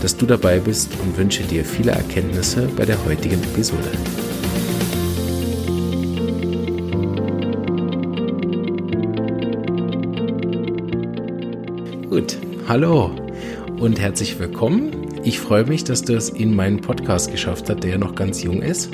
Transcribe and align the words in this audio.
dass 0.00 0.16
du 0.16 0.26
dabei 0.26 0.58
bist 0.58 0.90
und 1.02 1.16
wünsche 1.16 1.42
dir 1.42 1.64
viele 1.64 1.92
Erkenntnisse 1.92 2.68
bei 2.76 2.84
der 2.84 3.04
heutigen 3.04 3.42
Episode. 3.42 3.90
Gut, 12.08 12.36
hallo 12.66 13.10
und 13.78 14.00
herzlich 14.00 14.38
willkommen. 14.38 15.08
Ich 15.22 15.38
freue 15.38 15.64
mich, 15.64 15.84
dass 15.84 16.02
du 16.02 16.14
es 16.14 16.30
in 16.30 16.56
meinen 16.56 16.80
Podcast 16.80 17.30
geschafft 17.30 17.68
hast, 17.68 17.82
der 17.82 17.90
ja 17.90 17.98
noch 17.98 18.14
ganz 18.14 18.42
jung 18.42 18.62
ist. 18.62 18.90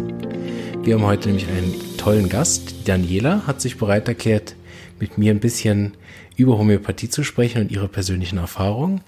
Wir 0.83 0.95
haben 0.95 1.05
heute 1.05 1.29
nämlich 1.29 1.49
einen 1.49 1.75
tollen 1.97 2.29
Gast. 2.29 2.89
Daniela 2.89 3.47
hat 3.47 3.61
sich 3.61 3.79
bereit 3.79 4.09
erklärt, 4.09 4.57
mit 4.99 5.19
mir 5.19 5.33
ein 5.33 5.41
bisschen 5.41 5.95
über 6.37 6.59
Homöopathie 6.59 7.09
zu 7.09 7.23
sprechen 7.23 7.63
und 7.63 7.71
ihre 7.71 7.89
persönlichen 7.89 8.39
Erfahrungen. 8.39 9.03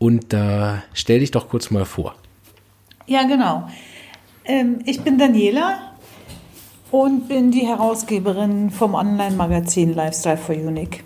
Und 0.00 0.32
da 0.32 0.76
äh, 0.76 0.78
stell 0.94 1.20
dich 1.20 1.30
doch 1.30 1.48
kurz 1.50 1.70
mal 1.70 1.84
vor. 1.84 2.14
Ja, 3.06 3.24
genau. 3.24 3.68
Ähm, 4.46 4.78
ich 4.86 5.02
bin 5.02 5.18
Daniela 5.18 5.92
und 6.90 7.28
bin 7.28 7.50
die 7.50 7.66
Herausgeberin 7.66 8.70
vom 8.70 8.94
Online-Magazin 8.94 9.92
Lifestyle 9.92 10.38
for 10.38 10.54
Unique. 10.54 11.04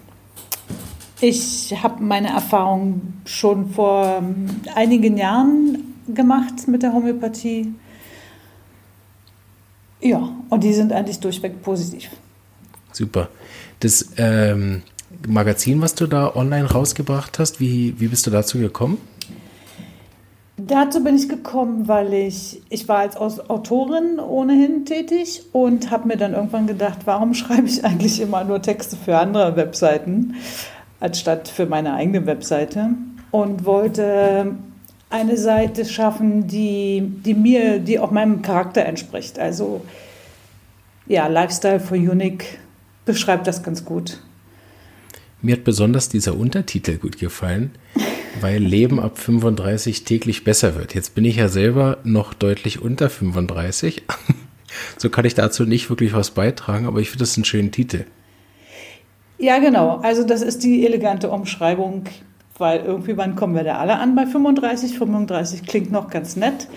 Ich 1.21 1.75
habe 1.83 2.03
meine 2.05 2.29
Erfahrung 2.29 3.15
schon 3.25 3.71
vor 3.71 4.19
ähm, 4.19 4.47
einigen 4.77 5.17
Jahren 5.17 5.95
gemacht 6.07 6.69
mit 6.69 6.85
der 6.85 6.93
Homöopathie. 6.93 7.75
Ja, 10.01 10.37
und 10.51 10.63
die 10.63 10.73
sind 10.73 10.93
eigentlich 10.93 11.19
durchweg 11.19 11.63
positiv. 11.63 12.11
Super. 12.93 13.29
Das 13.81 14.13
ähm, 14.19 14.83
Magazin, 15.27 15.81
was 15.81 15.95
du 15.95 16.07
da 16.07 16.35
online 16.35 16.71
rausgebracht 16.71 17.39
hast, 17.39 17.61
wie, 17.61 17.99
wie 17.99 18.09
bist 18.09 18.27
du 18.27 18.31
dazu 18.31 18.59
gekommen? 18.59 18.99
Dazu 20.57 21.03
bin 21.03 21.17
ich 21.17 21.29
gekommen, 21.29 21.89
weil 21.89 22.15
ich, 22.15 22.63
ich 22.71 22.89
war 22.89 22.99
als 23.01 23.17
Autorin 23.19 24.21
ohnehin 24.21 24.85
tätig 24.85 25.43
und 25.53 25.91
habe 25.91 26.07
mir 26.07 26.17
dann 26.17 26.33
irgendwann 26.33 26.67
gedacht, 26.67 27.01
warum 27.07 27.35
schreibe 27.35 27.67
ich 27.67 27.85
eigentlich 27.85 28.21
immer 28.21 28.45
nur 28.45 28.63
Texte 28.63 28.97
für 28.97 29.19
andere 29.19 29.57
Webseiten, 29.57 30.37
anstatt 31.01 31.49
für 31.49 31.67
meine 31.67 31.95
eigene 31.95 32.25
Webseite. 32.27 32.91
Und 33.31 33.65
wollte 33.65 34.55
eine 35.11 35.37
Seite 35.37 35.85
schaffen, 35.85 36.47
die, 36.47 37.03
die 37.25 37.35
mir, 37.35 37.81
die 37.81 37.99
auch 37.99 38.13
meinem 38.13 38.43
Charakter 38.43 38.85
entspricht. 38.85 39.39
Also 39.39 39.83
ja, 41.07 41.27
Lifestyle 41.27 41.81
for 41.81 41.97
Unique 41.97 42.59
beschreibt 43.05 43.47
das 43.47 43.63
ganz 43.63 43.85
gut. 43.85 44.21
Mir 45.45 45.57
hat 45.57 45.65
besonders 45.65 46.09
dieser 46.09 46.39
Untertitel 46.39 46.97
gut 46.97 47.19
gefallen, 47.19 47.73
weil 48.41 48.63
Leben 48.63 48.99
ab 48.99 49.19
35 49.19 50.05
täglich 50.05 50.43
besser 50.43 50.75
wird. 50.75 50.95
Jetzt 50.95 51.15
bin 51.15 51.27
ich 51.27 51.37
ja 51.37 51.49
selber 51.49 51.99
noch 52.03 52.33
deutlich 52.33 52.81
unter 52.81 53.11
35. 53.11 54.05
so 54.97 55.11
kann 55.11 55.27
ich 55.27 55.35
dazu 55.35 55.67
nicht 55.67 55.91
wirklich 55.91 56.15
was 56.15 56.31
beitragen, 56.31 56.87
aber 56.87 57.01
ich 57.01 57.11
finde 57.11 57.25
das 57.25 57.37
einen 57.37 57.45
schönen 57.45 57.73
Titel. 57.73 58.07
Ja, 59.37 59.59
genau. 59.59 59.99
Also 59.99 60.25
das 60.25 60.41
ist 60.41 60.65
die 60.65 60.87
elegante 60.87 61.29
Umschreibung, 61.29 62.05
weil 62.57 62.81
irgendwie 62.81 63.19
wann 63.19 63.37
kommen 63.37 63.55
wir 63.55 63.65
da 63.65 63.77
alle 63.77 63.99
an 63.99 64.17
bei 64.17 64.25
35? 64.25 64.97
35 64.97 65.67
klingt 65.67 65.93
noch 65.93 66.09
ganz 66.09 66.37
nett. 66.37 66.69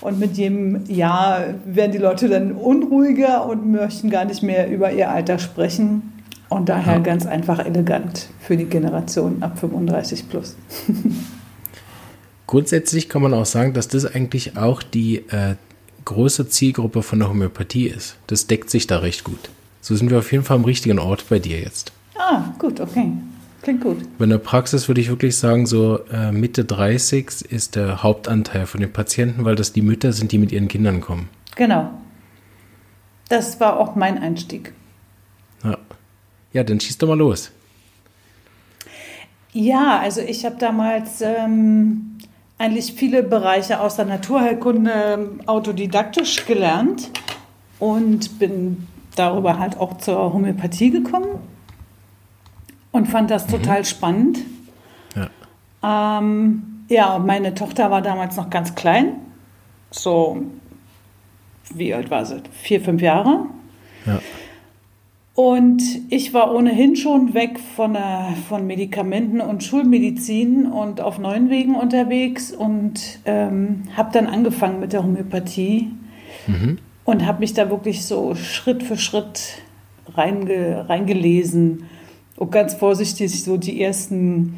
Und 0.00 0.18
mit 0.18 0.36
jedem 0.36 0.84
Jahr 0.90 1.54
werden 1.64 1.92
die 1.92 1.98
Leute 1.98 2.28
dann 2.28 2.50
unruhiger 2.50 3.46
und 3.46 3.70
möchten 3.70 4.10
gar 4.10 4.24
nicht 4.24 4.42
mehr 4.42 4.68
über 4.68 4.90
ihr 4.90 5.12
Alter 5.12 5.38
sprechen. 5.38 6.15
Und 6.48 6.68
daher 6.68 6.94
ja. 6.94 6.98
ganz 7.00 7.26
einfach 7.26 7.58
elegant 7.58 8.28
für 8.40 8.56
die 8.56 8.66
Generation 8.66 9.42
ab 9.42 9.58
35 9.58 10.28
plus. 10.28 10.56
Grundsätzlich 12.46 13.08
kann 13.08 13.22
man 13.22 13.34
auch 13.34 13.46
sagen, 13.46 13.72
dass 13.72 13.88
das 13.88 14.06
eigentlich 14.06 14.56
auch 14.56 14.82
die 14.82 15.16
äh, 15.30 15.56
große 16.04 16.48
Zielgruppe 16.48 17.02
von 17.02 17.18
der 17.18 17.28
Homöopathie 17.28 17.88
ist. 17.88 18.16
Das 18.28 18.46
deckt 18.46 18.70
sich 18.70 18.86
da 18.86 18.98
recht 18.98 19.24
gut. 19.24 19.50
So 19.80 19.96
sind 19.96 20.10
wir 20.10 20.18
auf 20.18 20.30
jeden 20.30 20.44
Fall 20.44 20.56
am 20.56 20.64
richtigen 20.64 20.98
Ort 20.98 21.28
bei 21.28 21.40
dir 21.40 21.58
jetzt. 21.58 21.92
Ah, 22.16 22.54
gut, 22.58 22.80
okay. 22.80 23.12
Klingt 23.62 23.80
gut. 23.80 23.98
In 24.20 24.30
der 24.30 24.38
Praxis 24.38 24.86
würde 24.86 25.00
ich 25.00 25.08
wirklich 25.08 25.36
sagen, 25.36 25.66
so 25.66 25.98
äh, 26.12 26.30
Mitte 26.30 26.64
30 26.64 27.50
ist 27.50 27.74
der 27.74 28.04
Hauptanteil 28.04 28.66
von 28.66 28.80
den 28.80 28.92
Patienten, 28.92 29.44
weil 29.44 29.56
das 29.56 29.72
die 29.72 29.82
Mütter 29.82 30.12
sind, 30.12 30.30
die 30.30 30.38
mit 30.38 30.52
ihren 30.52 30.68
Kindern 30.68 31.00
kommen. 31.00 31.28
Genau. 31.56 31.90
Das 33.28 33.58
war 33.58 33.80
auch 33.80 33.96
mein 33.96 34.18
Einstieg. 34.18 34.72
Ja. 35.64 35.78
Ja, 36.56 36.64
dann 36.64 36.80
schieß 36.80 36.96
doch 36.96 37.08
mal 37.08 37.18
los. 37.18 37.52
Ja, 39.52 39.98
also 39.98 40.22
ich 40.22 40.46
habe 40.46 40.56
damals 40.56 41.20
ähm, 41.20 42.16
eigentlich 42.56 42.94
viele 42.94 43.22
Bereiche 43.22 43.78
aus 43.78 43.96
der 43.96 44.06
Naturheilkunde 44.06 44.90
ähm, 44.90 45.40
autodidaktisch 45.44 46.46
gelernt 46.46 47.10
und 47.78 48.38
bin 48.38 48.86
darüber 49.16 49.58
halt 49.58 49.76
auch 49.76 49.98
zur 49.98 50.32
Homöopathie 50.32 50.90
gekommen 50.90 51.40
und 52.90 53.06
fand 53.06 53.30
das 53.30 53.46
mhm. 53.48 53.50
total 53.50 53.84
spannend. 53.84 54.38
Ja. 55.14 56.20
Ähm, 56.20 56.86
ja, 56.88 57.18
meine 57.18 57.54
Tochter 57.54 57.90
war 57.90 58.00
damals 58.00 58.36
noch 58.36 58.48
ganz 58.48 58.74
klein, 58.74 59.16
so 59.90 60.42
wie 61.74 61.92
alt 61.92 62.10
war 62.10 62.24
sie? 62.24 62.40
Vier, 62.50 62.80
fünf 62.80 63.02
Jahre. 63.02 63.44
Ja. 64.06 64.20
Und 65.36 65.82
ich 66.08 66.32
war 66.32 66.54
ohnehin 66.54 66.96
schon 66.96 67.34
weg 67.34 67.60
von, 67.60 67.94
äh, 67.94 68.34
von 68.48 68.66
Medikamenten 68.66 69.42
und 69.42 69.62
Schulmedizin 69.62 70.64
und 70.64 71.02
auf 71.02 71.18
neuen 71.18 71.50
Wegen 71.50 71.74
unterwegs 71.74 72.52
und 72.52 73.18
ähm, 73.26 73.82
habe 73.94 74.10
dann 74.12 74.28
angefangen 74.28 74.80
mit 74.80 74.94
der 74.94 75.02
Homöopathie 75.02 75.90
mhm. 76.46 76.78
und 77.04 77.26
habe 77.26 77.40
mich 77.40 77.52
da 77.52 77.68
wirklich 77.68 78.06
so 78.06 78.34
Schritt 78.34 78.82
für 78.82 78.96
Schritt 78.96 79.58
reinge, 80.14 80.88
reingelesen 80.88 81.84
und 82.36 82.50
ganz 82.50 82.72
vorsichtig 82.72 83.44
so 83.44 83.58
die 83.58 83.82
ersten 83.82 84.54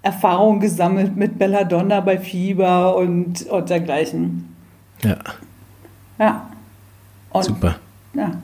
Erfahrungen 0.00 0.60
gesammelt 0.60 1.16
mit 1.16 1.38
Belladonna 1.38 2.00
bei 2.00 2.18
Fieber 2.18 2.96
und, 2.96 3.46
und 3.46 3.68
dergleichen. 3.68 4.56
Ja. 5.04 5.18
Ja. 6.18 6.50
Und, 7.30 7.44
Super. 7.44 7.76
Ja. 8.14 8.40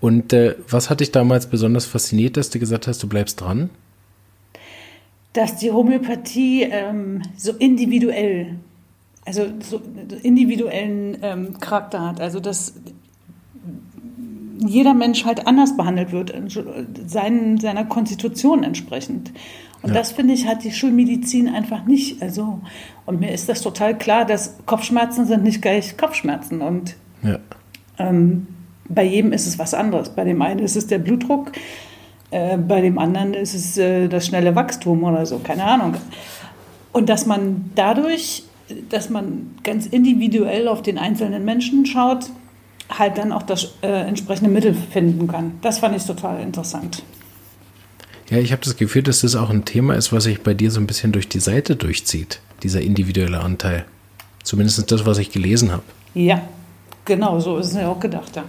Und 0.00 0.32
äh, 0.32 0.56
was 0.68 0.90
hat 0.90 1.00
dich 1.00 1.12
damals 1.12 1.46
besonders 1.46 1.86
fasziniert, 1.86 2.36
dass 2.36 2.50
du 2.50 2.58
gesagt 2.58 2.86
hast, 2.86 3.02
du 3.02 3.08
bleibst 3.08 3.40
dran? 3.40 3.70
Dass 5.32 5.56
die 5.56 5.70
Homöopathie 5.70 6.64
ähm, 6.64 7.22
so 7.36 7.52
individuell, 7.52 8.56
also 9.24 9.46
so 9.60 9.80
individuellen 10.22 11.18
ähm, 11.22 11.58
Charakter 11.60 12.06
hat. 12.06 12.20
Also 12.20 12.40
dass 12.40 12.74
jeder 14.58 14.94
Mensch 14.94 15.24
halt 15.24 15.46
anders 15.46 15.76
behandelt 15.76 16.12
wird, 16.12 16.32
seinen, 17.06 17.58
seiner 17.58 17.84
Konstitution 17.84 18.64
entsprechend. 18.64 19.32
Und 19.82 19.90
ja. 19.90 19.94
das 19.94 20.12
finde 20.12 20.32
ich 20.34 20.46
hat 20.46 20.64
die 20.64 20.72
Schulmedizin 20.72 21.48
einfach 21.48 21.84
nicht. 21.84 22.22
Also 22.22 22.60
und 23.04 23.20
mir 23.20 23.32
ist 23.32 23.48
das 23.48 23.60
total 23.60 23.96
klar, 23.96 24.24
dass 24.24 24.56
Kopfschmerzen 24.66 25.26
sind 25.26 25.42
nicht 25.42 25.62
gleich 25.62 25.96
Kopfschmerzen 25.96 26.60
und 26.60 26.96
ja. 27.22 27.38
ähm, 27.98 28.46
bei 28.88 29.04
jedem 29.04 29.32
ist 29.32 29.46
es 29.46 29.58
was 29.58 29.74
anderes. 29.74 30.10
Bei 30.10 30.24
dem 30.24 30.40
einen 30.42 30.60
ist 30.60 30.76
es 30.76 30.86
der 30.86 30.98
Blutdruck, 30.98 31.52
äh, 32.30 32.56
bei 32.56 32.80
dem 32.80 32.98
anderen 32.98 33.34
ist 33.34 33.54
es 33.54 33.78
äh, 33.78 34.08
das 34.08 34.26
schnelle 34.26 34.54
Wachstum 34.54 35.04
oder 35.04 35.26
so, 35.26 35.38
keine 35.38 35.64
Ahnung. 35.64 35.94
Und 36.92 37.08
dass 37.08 37.26
man 37.26 37.70
dadurch, 37.74 38.44
dass 38.88 39.10
man 39.10 39.54
ganz 39.62 39.86
individuell 39.86 40.68
auf 40.68 40.82
den 40.82 40.98
einzelnen 40.98 41.44
Menschen 41.44 41.86
schaut, 41.86 42.30
halt 42.90 43.18
dann 43.18 43.32
auch 43.32 43.42
das 43.42 43.74
äh, 43.82 43.88
entsprechende 43.88 44.50
Mittel 44.50 44.74
finden 44.74 45.28
kann. 45.28 45.58
Das 45.62 45.78
fand 45.78 45.96
ich 45.96 46.04
total 46.04 46.40
interessant. 46.40 47.02
Ja, 48.30 48.38
ich 48.38 48.50
habe 48.50 48.62
das 48.64 48.76
Gefühl, 48.76 49.02
dass 49.02 49.20
das 49.20 49.36
auch 49.36 49.50
ein 49.50 49.64
Thema 49.64 49.94
ist, 49.94 50.12
was 50.12 50.24
sich 50.24 50.42
bei 50.42 50.54
dir 50.54 50.70
so 50.70 50.80
ein 50.80 50.86
bisschen 50.86 51.12
durch 51.12 51.28
die 51.28 51.38
Seite 51.38 51.76
durchzieht, 51.76 52.40
dieser 52.62 52.80
individuelle 52.80 53.40
Anteil. 53.40 53.84
Zumindest 54.42 54.90
das, 54.90 55.06
was 55.06 55.18
ich 55.18 55.30
gelesen 55.30 55.70
habe. 55.70 55.82
Ja, 56.14 56.42
genau, 57.04 57.38
so 57.40 57.58
ist 57.58 57.68
es 57.68 57.74
ja 57.74 57.88
auch 57.88 58.00
gedacht, 58.00 58.34
ja. 58.34 58.44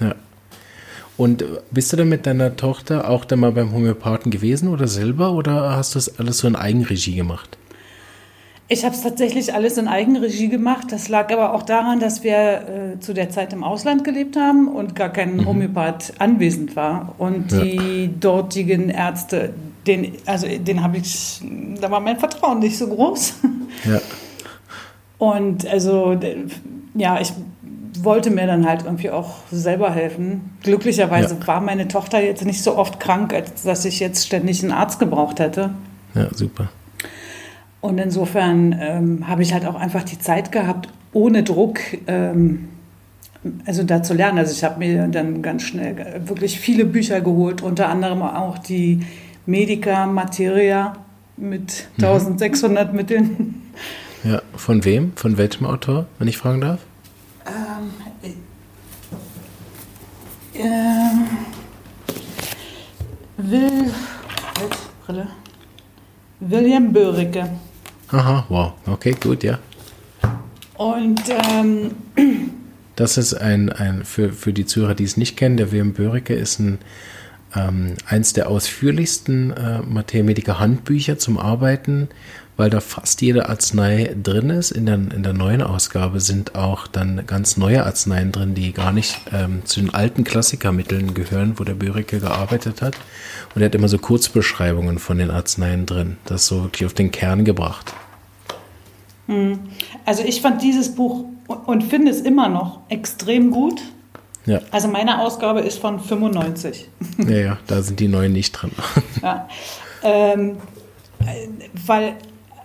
Ja. 0.00 0.14
Und 1.16 1.44
bist 1.70 1.92
du 1.92 1.96
dann 1.96 2.08
mit 2.08 2.26
deiner 2.26 2.56
Tochter 2.56 3.08
auch 3.08 3.24
dann 3.24 3.40
mal 3.40 3.52
beim 3.52 3.72
Homöopathen 3.72 4.32
gewesen 4.32 4.68
oder 4.68 4.88
selber 4.88 5.32
oder 5.32 5.76
hast 5.76 5.94
du 5.94 5.98
das 5.98 6.18
alles 6.18 6.38
so 6.38 6.48
in 6.48 6.56
Eigenregie 6.56 7.14
gemacht? 7.14 7.56
Ich 8.66 8.84
habe 8.84 8.94
es 8.94 9.02
tatsächlich 9.02 9.52
alles 9.52 9.76
in 9.76 9.88
Eigenregie 9.88 10.48
gemacht. 10.48 10.86
Das 10.90 11.08
lag 11.08 11.30
aber 11.30 11.52
auch 11.52 11.62
daran, 11.62 12.00
dass 12.00 12.24
wir 12.24 12.94
äh, 12.96 13.00
zu 13.00 13.12
der 13.12 13.28
Zeit 13.28 13.52
im 13.52 13.62
Ausland 13.62 14.04
gelebt 14.04 14.36
haben 14.36 14.68
und 14.68 14.96
gar 14.96 15.10
kein 15.10 15.36
mhm. 15.36 15.46
Homöopath 15.46 16.14
anwesend 16.18 16.74
war. 16.74 17.14
Und 17.18 17.52
ja. 17.52 17.60
die 17.60 18.10
dortigen 18.18 18.88
Ärzte, 18.88 19.52
den, 19.86 20.12
also 20.24 20.46
den 20.48 20.82
habe 20.82 20.96
ich, 20.96 21.42
da 21.78 21.90
war 21.90 22.00
mein 22.00 22.18
Vertrauen 22.18 22.58
nicht 22.60 22.78
so 22.78 22.88
groß. 22.88 23.34
Ja. 23.84 24.00
Und 25.18 25.66
also, 25.66 26.18
ja, 26.94 27.20
ich 27.20 27.32
wollte 28.04 28.30
mir 28.30 28.46
dann 28.46 28.66
halt 28.66 28.84
irgendwie 28.84 29.10
auch 29.10 29.36
selber 29.50 29.92
helfen. 29.92 30.56
Glücklicherweise 30.62 31.36
ja. 31.40 31.46
war 31.46 31.60
meine 31.60 31.88
Tochter 31.88 32.20
jetzt 32.20 32.44
nicht 32.44 32.62
so 32.62 32.76
oft 32.76 33.00
krank, 33.00 33.32
als 33.32 33.62
dass 33.62 33.84
ich 33.84 34.00
jetzt 34.00 34.26
ständig 34.26 34.62
einen 34.62 34.72
Arzt 34.72 34.98
gebraucht 34.98 35.40
hätte. 35.40 35.70
Ja, 36.14 36.28
super. 36.34 36.68
Und 37.80 37.98
insofern 37.98 38.74
ähm, 38.80 39.28
habe 39.28 39.42
ich 39.42 39.52
halt 39.52 39.66
auch 39.66 39.74
einfach 39.74 40.04
die 40.04 40.18
Zeit 40.18 40.52
gehabt, 40.52 40.88
ohne 41.12 41.42
Druck, 41.42 41.80
ähm, 42.06 42.68
also 43.66 43.82
da 43.82 44.02
zu 44.02 44.14
lernen. 44.14 44.38
Also 44.38 44.52
ich 44.52 44.64
habe 44.64 44.78
mir 44.78 45.06
dann 45.08 45.42
ganz 45.42 45.64
schnell 45.64 46.22
wirklich 46.26 46.58
viele 46.58 46.86
Bücher 46.86 47.20
geholt, 47.20 47.60
unter 47.60 47.88
anderem 47.88 48.22
auch 48.22 48.56
die 48.58 49.00
Medica 49.44 50.06
Materia 50.06 50.94
mit 51.36 51.88
1600 51.98 52.90
mhm. 52.90 52.96
Mitteln. 52.96 53.62
Ja, 54.24 54.40
von 54.56 54.84
wem? 54.86 55.12
Von 55.16 55.36
welchem 55.36 55.66
Autor, 55.66 56.06
wenn 56.18 56.28
ich 56.28 56.38
fragen 56.38 56.62
darf? 56.62 56.80
Ähm, 57.46 57.92
äh, 58.22 58.30
äh, 60.58 61.10
Will, 63.36 63.90
halt, 64.58 64.76
Brille. 65.04 65.26
William 66.40 66.92
Böricke. 66.92 67.50
Aha, 68.08 68.44
wow. 68.48 68.72
Okay, 68.86 69.16
gut, 69.20 69.42
ja. 69.42 69.58
Und 70.76 71.20
ähm, 71.28 71.90
das 72.96 73.18
ist 73.18 73.34
ein, 73.34 73.70
ein 73.70 74.04
für, 74.04 74.32
für 74.32 74.52
die 74.52 74.66
Zuhörer, 74.66 74.94
die 74.94 75.04
es 75.04 75.16
nicht 75.16 75.36
kennen, 75.36 75.56
der 75.56 75.72
William 75.72 75.92
Böricke 75.92 76.34
ist 76.34 76.58
ein 76.60 76.78
ähm, 77.56 77.94
eins 78.06 78.32
der 78.32 78.48
ausführlichsten 78.48 79.52
äh, 79.52 79.80
Materia-Medica-Handbücher 79.82 81.18
zum 81.18 81.38
Arbeiten, 81.38 82.08
weil 82.56 82.70
da 82.70 82.80
fast 82.80 83.20
jede 83.22 83.48
Arznei 83.48 84.14
drin 84.22 84.50
ist. 84.50 84.70
In 84.70 84.86
der, 84.86 84.94
in 84.94 85.22
der 85.22 85.32
neuen 85.32 85.62
Ausgabe 85.62 86.20
sind 86.20 86.54
auch 86.54 86.86
dann 86.86 87.26
ganz 87.26 87.56
neue 87.56 87.84
Arzneien 87.84 88.32
drin, 88.32 88.54
die 88.54 88.72
gar 88.72 88.92
nicht 88.92 89.20
ähm, 89.32 89.62
zu 89.64 89.80
den 89.80 89.92
alten 89.92 90.24
Klassikermitteln 90.24 91.14
gehören, 91.14 91.58
wo 91.58 91.64
der 91.64 91.74
Böricke 91.74 92.20
gearbeitet 92.20 92.82
hat. 92.82 92.94
Und 93.54 93.62
er 93.62 93.66
hat 93.66 93.74
immer 93.74 93.88
so 93.88 93.98
Kurzbeschreibungen 93.98 94.98
von 94.98 95.18
den 95.18 95.30
Arzneien 95.30 95.86
drin. 95.86 96.16
Das 96.26 96.42
ist 96.42 96.48
so 96.48 96.64
wirklich 96.64 96.86
auf 96.86 96.94
den 96.94 97.10
Kern 97.10 97.44
gebracht. 97.44 97.94
Hm. 99.26 99.58
Also 100.04 100.22
ich 100.22 100.40
fand 100.40 100.62
dieses 100.62 100.94
Buch 100.94 101.24
und 101.66 101.82
finde 101.82 102.10
es 102.10 102.20
immer 102.20 102.48
noch 102.48 102.80
extrem 102.88 103.50
gut. 103.50 103.80
Ja. 104.46 104.60
Also 104.70 104.88
meine 104.88 105.20
Ausgabe 105.20 105.60
ist 105.60 105.78
von 105.78 105.98
95. 105.98 106.88
Ja, 107.18 107.36
ja, 107.36 107.58
da 107.66 107.82
sind 107.82 107.98
die 108.00 108.08
neuen 108.08 108.32
nicht 108.32 108.52
drin. 108.52 108.70
Ja. 109.22 109.48
Ähm, 110.02 110.58
weil, 111.86 112.16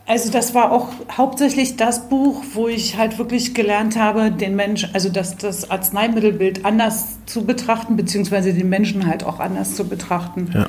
also 0.09 0.31
das 0.31 0.56
war 0.56 0.71
auch 0.71 0.89
hauptsächlich 1.15 1.77
das 1.77 2.09
Buch, 2.09 2.44
wo 2.56 2.67
ich 2.67 2.97
halt 2.97 3.19
wirklich 3.19 3.53
gelernt 3.53 3.95
habe, 3.95 4.31
den 4.31 4.56
Menschen, 4.56 4.89
also 4.94 5.07
das, 5.07 5.38
das 5.38 5.69
Arzneimittelbild 5.69 6.65
anders 6.65 7.19
zu 7.27 7.45
betrachten, 7.45 7.95
beziehungsweise 7.95 8.51
den 8.51 8.69
Menschen 8.69 9.06
halt 9.06 9.23
auch 9.23 9.39
anders 9.39 9.75
zu 9.75 9.88
betrachten. 9.88 10.50
Ja. 10.51 10.65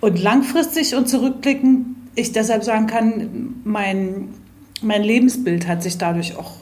Und 0.00 0.22
langfristig 0.22 0.94
und 0.94 1.08
zurückblickend, 1.08 1.86
ich 2.14 2.30
deshalb 2.30 2.62
sagen 2.62 2.86
kann, 2.86 3.56
mein, 3.64 4.28
mein 4.80 5.02
Lebensbild 5.02 5.66
hat 5.66 5.82
sich 5.82 5.98
dadurch 5.98 6.36
auch 6.36 6.52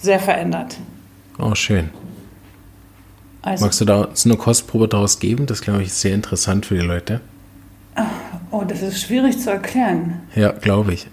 sehr 0.00 0.20
verändert. 0.20 0.76
Oh, 1.40 1.56
schön. 1.56 1.90
Also, 3.42 3.64
Magst 3.64 3.80
du 3.80 3.84
da 3.84 4.10
eine 4.24 4.36
Kostprobe 4.36 4.86
daraus 4.86 5.18
geben? 5.18 5.46
Das 5.46 5.60
glaube 5.60 5.82
ich 5.82 5.88
ist 5.88 6.00
sehr 6.00 6.14
interessant 6.14 6.66
für 6.66 6.76
die 6.76 6.86
Leute. 6.86 7.20
Oh, 8.52 8.62
das 8.62 8.80
ist 8.80 9.00
schwierig 9.00 9.40
zu 9.40 9.50
erklären. 9.50 10.20
Ja, 10.36 10.52
glaube 10.52 10.94
ich. 10.94 11.08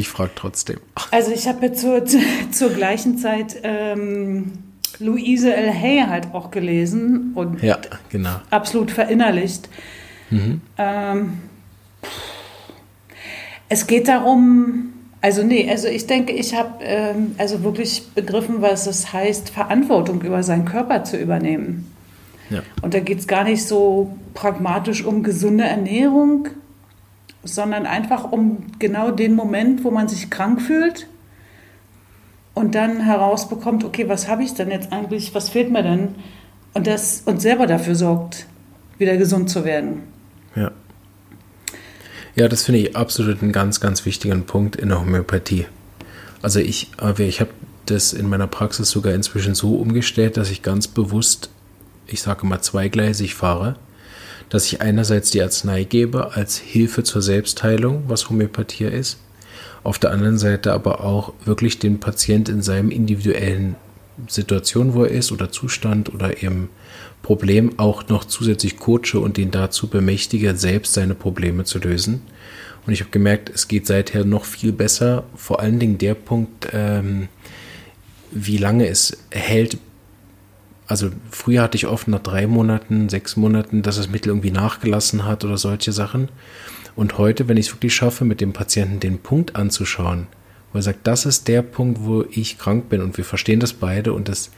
Ich 0.00 0.08
frage 0.08 0.30
trotzdem. 0.34 0.78
Also 1.10 1.30
ich 1.30 1.46
habe 1.46 1.66
ja 1.66 1.72
zur, 1.74 2.06
zur 2.50 2.70
gleichen 2.70 3.18
Zeit 3.18 3.56
ähm, 3.64 4.52
Louise 4.98 5.54
L. 5.54 5.70
Hay 5.70 6.06
halt 6.08 6.28
auch 6.32 6.50
gelesen 6.50 7.32
und 7.34 7.62
ja, 7.62 7.78
genau. 8.08 8.36
absolut 8.48 8.90
verinnerlicht. 8.90 9.68
Mhm. 10.30 10.62
Ähm, 10.78 11.32
es 13.68 13.86
geht 13.86 14.08
darum, 14.08 14.94
also 15.20 15.42
nee, 15.42 15.68
also 15.68 15.86
ich 15.86 16.06
denke, 16.06 16.32
ich 16.32 16.54
habe 16.54 16.82
ähm, 16.82 17.34
also 17.36 17.62
wirklich 17.62 18.08
begriffen, 18.14 18.62
was 18.62 18.86
es 18.86 19.12
heißt, 19.12 19.50
Verantwortung 19.50 20.22
über 20.22 20.42
seinen 20.42 20.64
Körper 20.64 21.04
zu 21.04 21.18
übernehmen. 21.18 21.94
Ja. 22.48 22.62
Und 22.80 22.94
da 22.94 23.00
geht 23.00 23.18
es 23.18 23.26
gar 23.26 23.44
nicht 23.44 23.66
so 23.66 24.16
pragmatisch 24.32 25.04
um 25.04 25.22
gesunde 25.22 25.64
Ernährung, 25.64 26.48
sondern 27.42 27.86
einfach 27.86 28.30
um 28.30 28.66
genau 28.78 29.10
den 29.10 29.34
Moment, 29.34 29.84
wo 29.84 29.90
man 29.90 30.08
sich 30.08 30.30
krank 30.30 30.60
fühlt 30.60 31.06
und 32.54 32.74
dann 32.74 33.00
herausbekommt, 33.00 33.84
okay, 33.84 34.08
was 34.08 34.28
habe 34.28 34.42
ich 34.42 34.54
denn 34.54 34.70
jetzt 34.70 34.92
eigentlich, 34.92 35.34
was 35.34 35.48
fehlt 35.48 35.70
mir 35.70 35.82
denn? 35.82 36.14
Und 36.74 36.86
das 36.86 37.22
und 37.24 37.40
selber 37.40 37.66
dafür 37.66 37.94
sorgt, 37.94 38.46
wieder 38.98 39.16
gesund 39.16 39.50
zu 39.50 39.64
werden. 39.64 40.02
Ja. 40.54 40.70
Ja, 42.36 42.48
das 42.48 42.62
finde 42.62 42.80
ich 42.80 42.96
absolut 42.96 43.42
einen 43.42 43.52
ganz, 43.52 43.80
ganz 43.80 44.06
wichtigen 44.06 44.44
Punkt 44.46 44.76
in 44.76 44.88
der 44.88 45.00
Homöopathie. 45.00 45.66
Also 46.42 46.60
ich, 46.60 46.90
ich 47.18 47.40
habe 47.40 47.50
das 47.86 48.12
in 48.12 48.28
meiner 48.28 48.46
Praxis 48.46 48.90
sogar 48.90 49.14
inzwischen 49.14 49.54
so 49.54 49.74
umgestellt, 49.74 50.36
dass 50.36 50.50
ich 50.50 50.62
ganz 50.62 50.86
bewusst, 50.86 51.50
ich 52.06 52.22
sage 52.22 52.46
mal 52.46 52.60
zweigleisig 52.60 53.34
fahre, 53.34 53.76
dass 54.50 54.66
ich 54.66 54.82
einerseits 54.82 55.30
die 55.30 55.42
Arznei 55.42 55.84
gebe 55.84 56.34
als 56.34 56.58
Hilfe 56.58 57.02
zur 57.02 57.22
Selbstheilung, 57.22 58.04
was 58.08 58.28
Homöopathie 58.28 58.84
ist, 58.84 59.18
auf 59.82 59.98
der 59.98 60.10
anderen 60.10 60.38
Seite 60.38 60.72
aber 60.72 61.02
auch 61.02 61.32
wirklich 61.44 61.78
den 61.78 62.00
Patient 62.00 62.48
in 62.48 62.60
seinem 62.60 62.90
individuellen 62.90 63.76
Situation, 64.26 64.92
wo 64.92 65.04
er 65.04 65.10
ist 65.10 65.32
oder 65.32 65.50
Zustand 65.50 66.12
oder 66.12 66.42
eben 66.42 66.68
Problem 67.22 67.78
auch 67.78 68.08
noch 68.08 68.24
zusätzlich 68.24 68.78
coache 68.78 69.18
und 69.18 69.38
ihn 69.38 69.50
dazu 69.50 69.88
bemächtige, 69.88 70.54
selbst 70.56 70.94
seine 70.94 71.14
Probleme 71.14 71.64
zu 71.64 71.78
lösen. 71.78 72.22
Und 72.86 72.92
ich 72.92 73.00
habe 73.00 73.10
gemerkt, 73.10 73.50
es 73.54 73.68
geht 73.68 73.86
seither 73.86 74.24
noch 74.24 74.44
viel 74.44 74.72
besser. 74.72 75.24
Vor 75.36 75.60
allen 75.60 75.78
Dingen 75.78 75.98
der 75.98 76.14
Punkt, 76.14 76.68
ähm, 76.72 77.28
wie 78.30 78.56
lange 78.56 78.88
es 78.88 79.18
hält. 79.30 79.78
Also 80.90 81.10
früher 81.30 81.62
hatte 81.62 81.76
ich 81.76 81.86
oft 81.86 82.08
nach 82.08 82.18
drei 82.18 82.48
Monaten, 82.48 83.08
sechs 83.08 83.36
Monaten, 83.36 83.82
dass 83.82 83.96
das 83.96 84.10
Mittel 84.10 84.30
irgendwie 84.30 84.50
nachgelassen 84.50 85.24
hat 85.24 85.44
oder 85.44 85.56
solche 85.56 85.92
Sachen. 85.92 86.30
Und 86.96 87.16
heute, 87.16 87.46
wenn 87.46 87.56
ich 87.56 87.68
es 87.68 87.72
wirklich 87.72 87.94
schaffe, 87.94 88.24
mit 88.24 88.40
dem 88.40 88.52
Patienten 88.52 88.98
den 88.98 89.20
Punkt 89.20 89.54
anzuschauen, 89.54 90.26
wo 90.72 90.80
er 90.80 90.82
sagt, 90.82 91.06
das 91.06 91.26
ist 91.26 91.46
der 91.46 91.62
Punkt, 91.62 92.00
wo 92.02 92.24
ich 92.32 92.58
krank 92.58 92.88
bin 92.88 93.02
und 93.02 93.16
wir 93.16 93.24
verstehen 93.24 93.60
das 93.60 93.72
beide 93.72 94.12
und 94.12 94.28
das 94.28 94.50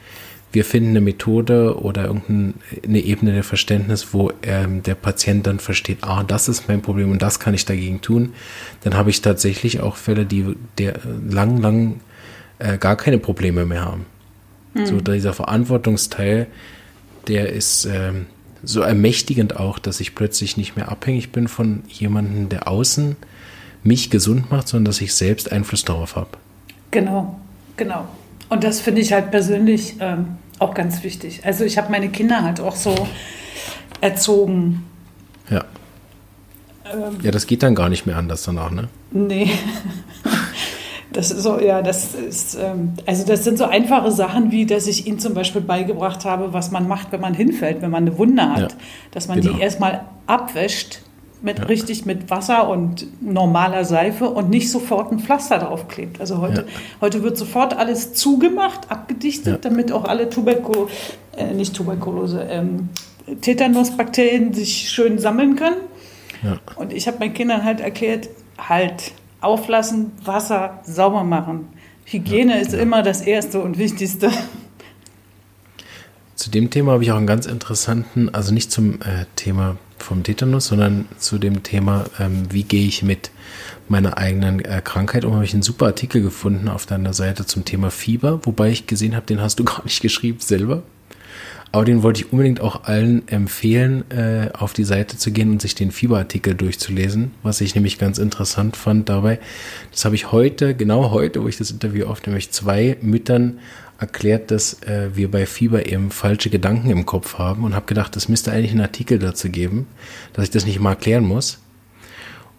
wir 0.52 0.64
finden 0.64 0.90
eine 0.90 1.02
Methode 1.02 1.78
oder 1.78 2.04
irgendeine 2.04 3.00
Ebene 3.00 3.32
der 3.32 3.44
Verständnis, 3.44 4.12
wo 4.12 4.32
ähm, 4.42 4.82
der 4.82 4.94
Patient 4.94 5.46
dann 5.46 5.58
versteht, 5.58 5.98
ah, 6.02 6.24
das 6.24 6.48
ist 6.48 6.66
mein 6.68 6.80
Problem 6.80 7.10
und 7.10 7.20
das 7.20 7.40
kann 7.40 7.54
ich 7.54 7.64
dagegen 7.66 8.00
tun, 8.00 8.32
dann 8.82 8.94
habe 8.94 9.10
ich 9.10 9.20
tatsächlich 9.20 9.80
auch 9.80 9.96
Fälle, 9.96 10.24
die 10.26 10.56
der 10.76 10.98
lang, 11.28 11.60
lang 11.60 12.00
äh, 12.58 12.78
gar 12.78 12.96
keine 12.96 13.18
Probleme 13.18 13.64
mehr 13.66 13.84
haben. 13.84 14.06
Mhm. 14.74 14.86
So 14.86 15.00
dieser 15.00 15.32
Verantwortungsteil, 15.32 16.46
der 17.28 17.52
ist 17.52 17.84
ähm, 17.84 18.26
so 18.62 18.80
ermächtigend 18.80 19.56
auch, 19.56 19.78
dass 19.78 20.00
ich 20.00 20.14
plötzlich 20.14 20.56
nicht 20.56 20.76
mehr 20.76 20.90
abhängig 20.90 21.32
bin 21.32 21.48
von 21.48 21.82
jemandem, 21.88 22.48
der 22.48 22.68
außen 22.68 23.16
mich 23.82 24.10
gesund 24.10 24.50
macht, 24.50 24.68
sondern 24.68 24.86
dass 24.86 25.00
ich 25.00 25.14
selbst 25.14 25.50
Einfluss 25.50 25.84
darauf 25.84 26.16
habe. 26.16 26.30
Genau, 26.90 27.40
genau. 27.76 28.06
Und 28.48 28.64
das 28.64 28.80
finde 28.80 29.00
ich 29.00 29.12
halt 29.12 29.30
persönlich 29.30 29.96
ähm, 30.00 30.36
auch 30.58 30.74
ganz 30.74 31.02
wichtig. 31.02 31.40
Also 31.44 31.64
ich 31.64 31.78
habe 31.78 31.90
meine 31.90 32.10
Kinder 32.10 32.42
halt 32.42 32.60
auch 32.60 32.76
so 32.76 32.94
erzogen. 34.00 34.84
Ja. 35.50 35.64
Ähm, 36.92 37.18
ja, 37.22 37.30
das 37.30 37.46
geht 37.46 37.62
dann 37.62 37.74
gar 37.74 37.88
nicht 37.88 38.06
mehr 38.06 38.16
anders 38.16 38.42
danach, 38.42 38.70
ne? 38.70 38.88
Nee. 39.10 39.50
Das 41.12 41.30
ist 41.30 41.42
so, 41.42 41.60
ja, 41.60 41.82
das 41.82 42.14
ist, 42.14 42.56
ähm, 42.60 42.94
also 43.06 43.26
das 43.26 43.44
sind 43.44 43.58
so 43.58 43.64
einfache 43.64 44.10
Sachen, 44.10 44.50
wie 44.50 44.66
dass 44.66 44.86
ich 44.86 45.06
ihnen 45.06 45.18
zum 45.18 45.34
Beispiel 45.34 45.60
beigebracht 45.60 46.24
habe, 46.24 46.52
was 46.52 46.70
man 46.70 46.88
macht, 46.88 47.12
wenn 47.12 47.20
man 47.20 47.34
hinfällt, 47.34 47.82
wenn 47.82 47.90
man 47.90 48.06
eine 48.06 48.18
Wunde 48.18 48.50
hat. 48.50 48.72
Ja, 48.72 48.78
dass 49.10 49.28
man 49.28 49.40
genau. 49.40 49.54
die 49.54 49.60
erstmal 49.60 50.04
abwäscht 50.26 51.00
mit 51.42 51.58
ja. 51.58 51.64
richtig 51.64 52.06
mit 52.06 52.30
Wasser 52.30 52.68
und 52.68 53.06
normaler 53.20 53.84
Seife 53.84 54.28
und 54.30 54.48
nicht 54.48 54.70
sofort 54.70 55.12
ein 55.12 55.18
Pflaster 55.18 55.58
draufklebt. 55.58 56.20
Also 56.20 56.38
heute, 56.38 56.62
ja. 56.62 56.66
heute 57.00 57.22
wird 57.22 57.36
sofort 57.36 57.76
alles 57.76 58.14
zugemacht, 58.14 58.90
abgedichtet, 58.90 59.64
damit 59.64 59.90
auch 59.92 60.04
alle 60.04 60.30
Tuberkulose, 60.30 60.90
äh, 61.36 61.52
nicht 61.52 61.74
Tuberkulose, 61.74 62.46
ähm, 62.48 62.90
Tetanusbakterien 63.40 64.52
sich 64.52 64.88
schön 64.90 65.18
sammeln 65.18 65.56
können. 65.56 65.76
Und 66.76 66.92
ich 66.92 67.06
habe 67.06 67.18
meinen 67.18 67.34
Kindern 67.34 67.64
halt 67.64 67.80
erklärt, 67.80 68.28
halt, 68.58 69.12
auflassen, 69.42 70.12
Wasser 70.24 70.80
sauber 70.84 71.24
machen. 71.24 71.68
Hygiene 72.04 72.60
ist 72.60 72.74
immer 72.74 73.02
das 73.02 73.20
Erste 73.22 73.60
und 73.60 73.78
Wichtigste. 73.78 74.30
Zu 76.34 76.50
dem 76.50 76.70
Thema 76.70 76.92
habe 76.92 77.04
ich 77.04 77.12
auch 77.12 77.16
einen 77.16 77.26
ganz 77.26 77.46
interessanten, 77.46 78.34
also 78.34 78.52
nicht 78.52 78.72
zum 78.72 78.94
äh, 79.02 79.26
Thema 79.36 79.76
vom 79.98 80.24
Tetanus, 80.24 80.66
sondern 80.66 81.06
zu 81.18 81.38
dem 81.38 81.62
Thema, 81.62 82.04
ähm, 82.18 82.46
wie 82.50 82.64
gehe 82.64 82.86
ich 82.86 83.02
mit 83.02 83.30
meiner 83.88 84.18
eigenen 84.18 84.64
äh, 84.64 84.80
Krankheit 84.82 85.24
um, 85.24 85.34
habe 85.34 85.44
ich 85.44 85.52
einen 85.52 85.62
super 85.62 85.86
Artikel 85.86 86.22
gefunden 86.22 86.68
auf 86.68 86.86
deiner 86.86 87.12
Seite 87.12 87.46
zum 87.46 87.64
Thema 87.64 87.90
Fieber, 87.90 88.40
wobei 88.44 88.70
ich 88.70 88.86
gesehen 88.86 89.14
habe, 89.14 89.26
den 89.26 89.40
hast 89.40 89.60
du 89.60 89.64
gar 89.66 89.84
nicht 89.84 90.02
geschrieben 90.02 90.40
selber. 90.40 90.82
Aber 91.72 91.86
den 91.86 92.02
wollte 92.02 92.20
ich 92.20 92.32
unbedingt 92.32 92.60
auch 92.60 92.84
allen 92.84 93.26
empfehlen, 93.28 94.04
äh, 94.10 94.50
auf 94.52 94.74
die 94.74 94.84
Seite 94.84 95.16
zu 95.16 95.32
gehen 95.32 95.50
und 95.50 95.62
sich 95.62 95.74
den 95.74 95.90
Fieberartikel 95.90 96.54
durchzulesen, 96.54 97.32
was 97.42 97.62
ich 97.62 97.74
nämlich 97.74 97.98
ganz 97.98 98.18
interessant 98.18 98.76
fand 98.76 99.08
dabei. 99.08 99.38
Das 99.90 100.04
habe 100.04 100.14
ich 100.14 100.32
heute, 100.32 100.74
genau 100.74 101.10
heute, 101.10 101.42
wo 101.42 101.48
ich 101.48 101.56
das 101.56 101.70
Interview 101.70 102.06
aufnehme, 102.06 102.36
ich 102.36 102.50
zwei 102.50 102.98
Müttern 103.00 103.58
erklärt, 103.98 104.50
dass 104.50 104.82
äh, 104.82 105.10
wir 105.14 105.30
bei 105.30 105.46
Fieber 105.46 105.86
eben 105.86 106.10
falsche 106.10 106.50
Gedanken 106.50 106.90
im 106.90 107.06
Kopf 107.06 107.38
haben 107.38 107.64
und 107.64 107.74
habe 107.74 107.86
gedacht, 107.86 108.16
es 108.16 108.28
müsste 108.28 108.52
eigentlich 108.52 108.72
einen 108.72 108.82
Artikel 108.82 109.18
dazu 109.18 109.48
geben, 109.48 109.86
dass 110.34 110.44
ich 110.44 110.50
das 110.50 110.66
nicht 110.66 110.78
mal 110.78 110.90
erklären 110.90 111.24
muss. 111.24 111.58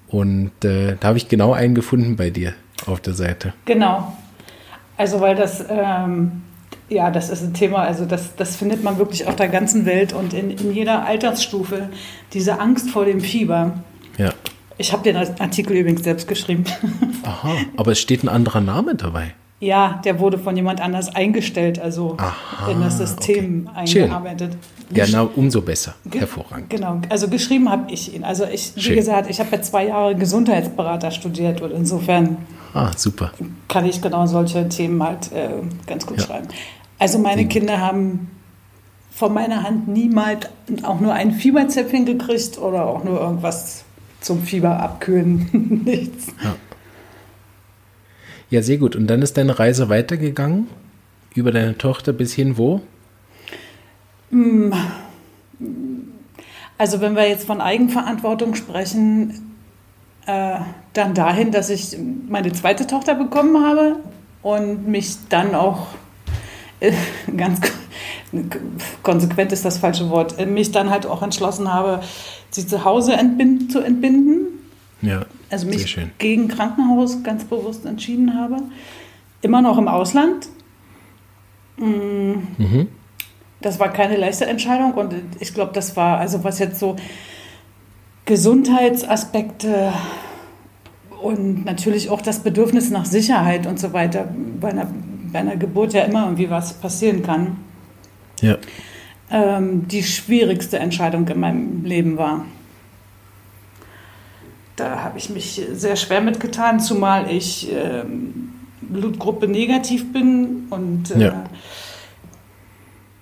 Und 0.07 0.51
äh, 0.63 0.95
da 0.99 1.09
habe 1.09 1.17
ich 1.17 1.27
genau 1.27 1.53
einen 1.53 1.75
gefunden 1.75 2.15
bei 2.15 2.29
dir 2.29 2.53
auf 2.85 2.99
der 2.99 3.13
Seite. 3.13 3.53
Genau. 3.65 4.17
Also 4.97 5.19
weil 5.19 5.35
das, 5.35 5.63
ähm, 5.69 6.43
ja, 6.89 7.11
das 7.11 7.29
ist 7.29 7.43
ein 7.43 7.53
Thema, 7.53 7.79
also 7.79 8.05
das, 8.05 8.35
das 8.35 8.55
findet 8.55 8.83
man 8.83 8.97
wirklich 8.97 9.27
auf 9.27 9.35
der 9.35 9.47
ganzen 9.47 9.85
Welt 9.85 10.13
und 10.13 10.33
in, 10.33 10.51
in 10.51 10.73
jeder 10.73 11.05
Altersstufe, 11.05 11.89
diese 12.33 12.59
Angst 12.59 12.89
vor 12.89 13.05
dem 13.05 13.21
Fieber. 13.21 13.79
Ja. 14.17 14.33
Ich 14.77 14.91
habe 14.91 15.03
den 15.03 15.15
Artikel 15.15 15.77
übrigens 15.77 16.03
selbst 16.03 16.27
geschrieben. 16.27 16.65
Aha, 17.23 17.55
aber 17.77 17.91
es 17.91 17.99
steht 17.99 18.23
ein 18.23 18.29
anderer 18.29 18.61
Name 18.61 18.95
dabei. 18.95 19.33
Ja, 19.59 20.01
der 20.03 20.19
wurde 20.19 20.37
von 20.37 20.57
jemand 20.57 20.81
anders 20.81 21.15
eingestellt, 21.15 21.79
also 21.79 22.17
Aha, 22.17 22.69
in 22.69 22.81
das 22.81 22.97
System 22.97 23.69
okay. 23.71 24.01
Eingearbeitet. 24.01 24.57
Ja, 24.93 25.05
na, 25.09 25.21
umso 25.21 25.61
besser. 25.61 25.95
Hervorragend. 26.11 26.69
Genau, 26.69 26.99
also 27.07 27.29
geschrieben 27.29 27.69
habe 27.69 27.89
ich 27.91 28.13
ihn. 28.13 28.25
Also 28.25 28.45
ich, 28.45 28.75
wie 28.75 28.81
Schön. 28.81 28.95
gesagt, 28.95 29.29
ich 29.29 29.39
habe 29.39 29.49
ja 29.55 29.61
zwei 29.61 29.87
Jahre 29.87 30.15
Gesundheitsberater 30.15 31.11
studiert 31.11 31.61
und 31.61 31.71
insofern 31.71 32.37
Ah, 32.73 32.91
super. 32.95 33.31
kann 33.67 33.85
ich 33.85 34.01
genau 34.01 34.25
solche 34.25 34.67
Themen 34.69 35.01
halt 35.03 35.31
äh, 35.31 35.49
ganz 35.85 36.05
gut 36.05 36.17
Ja. 36.19 36.25
schreiben. 36.25 36.47
Also 36.99 37.19
meine 37.19 37.43
gut. 37.43 37.51
Kinder 37.51 37.79
haben 37.79 38.31
von 39.11 39.33
meiner 39.33 39.61
Hand 39.63 39.87
niemals 39.87 40.47
auch 40.81 40.99
nur 40.99 41.13
ein 41.13 41.31
Fieberzäpfchen 41.33 42.05
gekriegt 42.05 42.57
oder 42.57 42.85
auch 42.87 43.03
nur 43.03 43.19
irgendwas 43.19 43.83
zum 44.21 44.41
Fieber 44.41 44.79
abkühlen. 44.79 45.81
Nichts. 45.85 46.27
Ja, 48.49 48.61
sehr 48.63 48.77
gut. 48.77 48.95
Und 48.95 49.07
dann 49.07 49.21
ist 49.21 49.37
deine 49.37 49.59
Reise 49.59 49.89
weitergegangen 49.89 50.67
über 51.35 51.51
deine 51.51 51.77
Tochter 51.77 52.13
bis 52.13 52.33
hin 52.33 52.57
wo? 52.57 52.81
Also 56.77 57.01
wenn 57.01 57.15
wir 57.15 57.27
jetzt 57.27 57.45
von 57.45 57.61
Eigenverantwortung 57.61 58.55
sprechen, 58.55 59.52
äh, 60.25 60.59
dann 60.93 61.13
dahin, 61.13 61.51
dass 61.51 61.69
ich 61.69 61.97
meine 62.27 62.51
zweite 62.53 62.87
Tochter 62.87 63.15
bekommen 63.15 63.63
habe 63.63 63.97
und 64.41 64.87
mich 64.87 65.15
dann 65.29 65.55
auch 65.55 65.87
äh, 66.79 66.93
ganz 67.37 67.59
konsequent 69.03 69.51
ist 69.51 69.63
das 69.65 69.77
falsche 69.77 70.09
Wort, 70.09 70.39
äh, 70.39 70.45
mich 70.45 70.71
dann 70.71 70.89
halt 70.89 71.05
auch 71.05 71.21
entschlossen 71.21 71.73
habe, 71.73 72.01
sie 72.49 72.65
zu 72.65 72.83
Hause 72.83 73.13
entbind, 73.13 73.71
zu 73.71 73.79
entbinden. 73.79 74.47
Ja, 75.01 75.25
Also 75.49 75.65
sehr 75.69 75.75
mich 75.75 75.97
gegen 76.17 76.47
Krankenhaus 76.47 77.23
ganz 77.23 77.43
bewusst 77.43 77.85
entschieden 77.85 78.39
habe. 78.39 78.57
Immer 79.41 79.61
noch 79.61 79.77
im 79.77 79.87
Ausland. 79.87 80.47
Mm, 81.77 82.33
Mhm. 82.57 82.87
Das 83.61 83.79
war 83.79 83.93
keine 83.93 84.17
leichte 84.17 84.45
Entscheidung 84.45 84.93
und 84.93 85.13
ich 85.39 85.53
glaube, 85.53 85.71
das 85.73 85.95
war, 85.95 86.17
also 86.17 86.43
was 86.43 86.59
jetzt 86.59 86.79
so 86.79 86.97
Gesundheitsaspekte 88.25 89.93
und 91.21 91.65
natürlich 91.65 92.09
auch 92.09 92.21
das 92.21 92.39
Bedürfnis 92.39 92.89
nach 92.89 93.05
Sicherheit 93.05 93.65
und 93.67 93.79
so 93.79 93.93
weiter 93.93 94.27
bei 94.59 94.69
einer, 94.69 94.87
bei 95.31 95.39
einer 95.39 95.55
Geburt 95.57 95.93
ja 95.93 96.03
immer 96.03 96.23
irgendwie 96.23 96.49
was 96.49 96.73
passieren 96.73 97.23
kann, 97.23 97.57
Ja, 98.41 98.57
ähm, 99.31 99.87
die 99.87 100.03
schwierigste 100.03 100.79
Entscheidung 100.79 101.27
in 101.27 101.39
meinem 101.39 101.85
Leben 101.85 102.17
war. 102.17 102.45
Da 104.75 105.03
habe 105.03 105.17
ich 105.17 105.29
mich 105.29 105.61
sehr 105.73 105.95
schwer 105.95 106.21
mitgetan, 106.21 106.79
zumal 106.79 107.29
ich 107.31 107.71
ähm, 107.71 108.49
Blutgruppe 108.81 109.47
negativ 109.47 110.11
bin 110.11 110.67
und 110.69 111.11
äh, 111.11 111.19
Ja. 111.25 111.43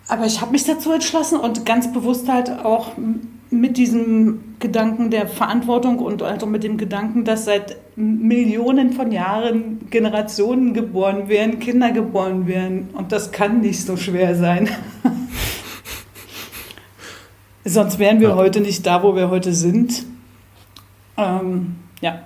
aber 0.08 0.26
ich 0.26 0.42
habe 0.42 0.52
mich 0.52 0.64
dazu 0.66 0.92
entschlossen 0.92 1.40
und 1.40 1.66
ganz 1.66 1.92
bewusst 1.92 2.28
halt 2.30 2.50
auch 2.50 2.92
mit 3.52 3.78
diesem 3.78 4.56
Gedanken 4.60 5.10
der 5.12 5.28
Verantwortung 5.28 6.00
und 6.00 6.24
also 6.24 6.46
mit 6.46 6.64
dem 6.64 6.78
Gedanken, 6.78 7.26
dass 7.26 7.46
seit 7.46 7.76
Millionen 7.98 8.94
von 8.94 9.12
Jahren 9.12 9.90
Generationen 9.90 10.74
geboren 10.74 11.28
werden, 11.28 11.60
Kinder 11.60 11.92
geboren 11.92 12.48
werden 12.48 12.90
und 12.94 13.12
das 13.12 13.32
kann 13.34 13.60
nicht 13.62 13.82
so 13.86 13.98
schwer 13.98 14.36
sein. 14.36 14.70
Sonst 17.66 18.00
wären 18.00 18.20
wir 18.22 18.30
Ja. 18.30 18.36
heute 18.36 18.62
nicht 18.62 18.86
da, 18.88 19.04
wo 19.04 19.16
wir 19.16 19.30
heute 19.30 19.54
sind. 19.54 20.06
Ähm, 21.18 21.76
ja. 22.02 22.22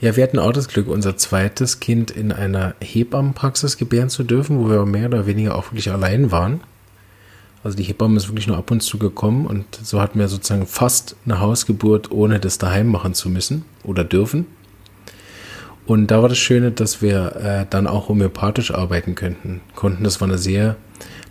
Ja, 0.00 0.16
wir 0.16 0.22
hatten 0.22 0.38
auch 0.38 0.52
das 0.52 0.68
Glück, 0.68 0.88
unser 0.88 1.16
zweites 1.16 1.80
Kind 1.80 2.10
in 2.10 2.32
einer 2.32 2.74
Hebammenpraxis 2.80 3.76
gebären 3.76 4.08
zu 4.08 4.22
dürfen, 4.24 4.58
wo 4.58 4.70
wir 4.70 4.86
mehr 4.86 5.06
oder 5.08 5.26
weniger 5.26 5.54
auch 5.56 5.66
wirklich 5.66 5.90
allein 5.90 6.30
waren. 6.32 6.60
Also 7.64 7.76
die 7.76 7.82
Hebamme 7.82 8.16
ist 8.16 8.28
wirklich 8.28 8.46
nur 8.46 8.56
ab 8.56 8.70
und 8.70 8.82
zu 8.82 8.98
gekommen 8.98 9.46
und 9.46 9.64
so 9.82 10.00
hatten 10.00 10.18
wir 10.18 10.28
sozusagen 10.28 10.66
fast 10.66 11.16
eine 11.24 11.40
Hausgeburt, 11.40 12.10
ohne 12.10 12.38
das 12.38 12.58
daheim 12.58 12.86
machen 12.86 13.14
zu 13.14 13.28
müssen 13.28 13.64
oder 13.82 14.04
dürfen. 14.04 14.46
Und 15.86 16.08
da 16.08 16.20
war 16.22 16.28
das 16.28 16.38
Schöne, 16.38 16.70
dass 16.70 17.02
wir 17.02 17.36
äh, 17.36 17.66
dann 17.68 17.86
auch 17.86 18.08
homöopathisch 18.08 18.72
arbeiten 18.72 19.14
könnten, 19.14 19.62
konnten. 19.74 20.04
Das 20.04 20.20
war 20.20 20.28
eine 20.28 20.38
sehr 20.38 20.76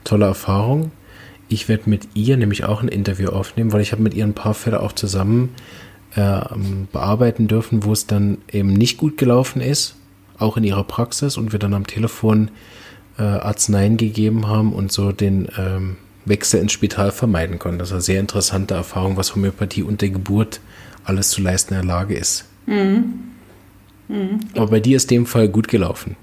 tolle 0.04 0.26
Erfahrung. 0.26 0.92
Ich 1.48 1.70
werde 1.70 1.90
mit 1.90 2.10
ihr 2.16 2.36
nämlich 2.38 2.66
auch 2.66 2.82
ein 2.82 2.88
Interview 2.88 3.30
aufnehmen, 3.30 3.72
weil 3.72 3.82
ich 3.82 3.92
habe 3.92 4.02
mit 4.02 4.14
ihr 4.14 4.26
ein 4.26 4.34
paar 4.34 4.56
Fälle 4.56 4.82
auch 4.82 4.94
zusammen 4.94 5.54
ähm, 6.16 6.88
bearbeiten 6.92 7.48
dürfen, 7.48 7.84
wo 7.84 7.94
es 7.94 8.08
dann 8.08 8.40
eben 8.52 8.74
nicht 8.74 8.98
gut 8.98 9.18
gelaufen 9.18 9.62
ist, 9.62 9.96
auch 10.40 10.58
in 10.58 10.64
ihrer 10.64 10.84
Praxis 10.84 11.38
und 11.38 11.52
wir 11.52 11.60
dann 11.60 11.74
am 11.74 11.88
Telefon 11.88 12.50
äh, 13.18 13.22
Arzneien 13.22 13.96
gegeben 13.98 14.48
haben 14.48 14.74
und 14.74 14.92
so 14.92 15.12
den 15.12 15.48
ähm, 15.58 15.98
Wechsel 16.28 16.62
ins 16.62 16.72
Spital 16.72 17.12
vermeiden 17.12 17.60
konnten. 17.60 17.80
Das 17.80 17.90
war 17.90 17.96
eine 17.96 18.02
sehr 18.02 18.20
interessante 18.20 18.74
Erfahrung, 18.74 19.18
was 19.18 19.36
Homöopathie 19.36 19.84
und 19.84 20.02
der 20.02 20.10
Geburt 20.10 20.60
alles 21.04 21.30
zu 21.30 21.42
leisten 21.42 21.74
in 21.74 21.82
der 21.82 21.88
Lage 21.88 22.16
ist. 22.16 22.46
Aber 24.56 24.68
bei 24.68 24.80
dir 24.80 24.98
ist 24.98 25.10
dem 25.12 25.26
Fall 25.26 25.50
gut 25.50 25.68
gelaufen. 25.68 26.16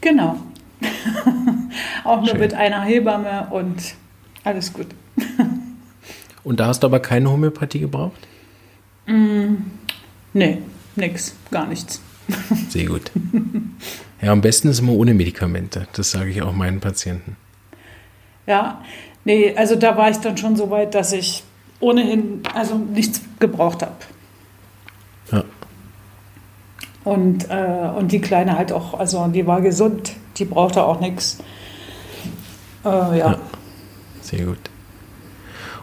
Genau. 0.00 0.38
auch 2.04 2.18
nur 2.20 2.28
Schön. 2.30 2.40
mit 2.40 2.54
einer 2.54 2.82
Hebamme 2.82 3.48
und 3.50 3.94
alles 4.44 4.72
gut. 4.72 4.86
Und 6.44 6.60
da 6.60 6.68
hast 6.68 6.82
du 6.82 6.86
aber 6.86 7.00
keine 7.00 7.30
Homöopathie 7.30 7.80
gebraucht? 7.80 8.26
Nee, 9.06 10.58
nix, 10.94 11.34
gar 11.50 11.66
nichts. 11.66 12.00
Sehr 12.68 12.86
gut. 12.86 13.10
Ja, 14.20 14.32
am 14.32 14.40
besten 14.40 14.68
ist 14.68 14.80
immer 14.80 14.92
ohne 14.92 15.14
Medikamente. 15.14 15.88
Das 15.92 16.10
sage 16.10 16.30
ich 16.30 16.42
auch 16.42 16.52
meinen 16.52 16.80
Patienten. 16.80 17.36
Ja, 18.46 18.82
nee, 19.26 19.54
also 19.54 19.76
da 19.76 19.96
war 19.98 20.08
ich 20.08 20.16
dann 20.18 20.38
schon 20.38 20.56
so 20.56 20.70
weit, 20.70 20.94
dass 20.94 21.12
ich 21.12 21.44
ohnehin 21.80 22.42
also 22.54 22.76
nichts 22.76 23.20
gebraucht 23.38 23.82
habe. 23.82 23.96
Ja. 25.30 25.44
Und, 27.04 27.50
äh, 27.50 27.90
und 27.96 28.12
die 28.12 28.20
Kleine 28.20 28.56
halt 28.56 28.72
auch, 28.72 28.94
also 28.94 29.26
die 29.28 29.46
war 29.46 29.60
gesund, 29.60 30.12
die 30.38 30.44
brauchte 30.44 30.82
auch 30.82 31.00
nichts. 31.00 31.38
Äh, 32.84 32.88
ja. 32.88 33.16
Ja. 33.16 33.38
Sehr 34.22 34.46
gut. 34.46 34.58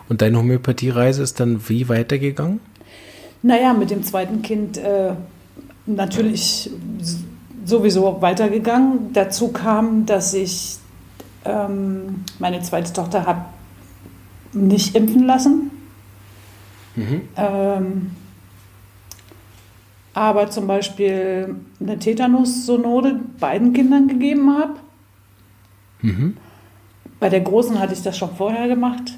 Und 0.10 0.22
deine 0.22 0.38
Homöopathiereise 0.38 1.24
ist 1.24 1.40
dann 1.40 1.70
wie 1.70 1.88
weitergegangen? 1.88 2.60
Naja, 3.42 3.74
mit 3.74 3.90
dem 3.90 4.04
zweiten 4.04 4.42
Kind 4.42 4.78
äh, 4.78 5.14
natürlich 5.86 6.70
sowieso 7.66 8.22
weitergegangen. 8.22 9.14
Dazu 9.14 9.50
kam, 9.50 10.06
dass 10.06 10.34
ich 10.34 10.78
ähm, 11.46 12.24
meine 12.40 12.62
zweite 12.62 12.94
Tochter 12.94 13.26
habe 13.26 13.46
nicht 14.54 14.96
impfen 14.96 15.26
lassen. 15.26 15.72
Ähm, 17.36 18.12
aber 20.14 20.50
zum 20.50 20.68
Beispiel 20.68 21.56
eine 21.80 21.98
Tetanus-Sonode 21.98 23.20
beiden 23.40 23.74
Kindern 23.74 24.08
gegeben 24.08 24.56
habe. 24.58 24.76
Mhm. 26.02 26.38
Bei 27.20 27.30
der 27.30 27.42
Großen 27.42 27.80
hatte 27.80 27.94
ich 27.94 28.04
das 28.04 28.18
schon 28.18 28.36
vorher 28.36 28.68
gemacht. 28.68 29.18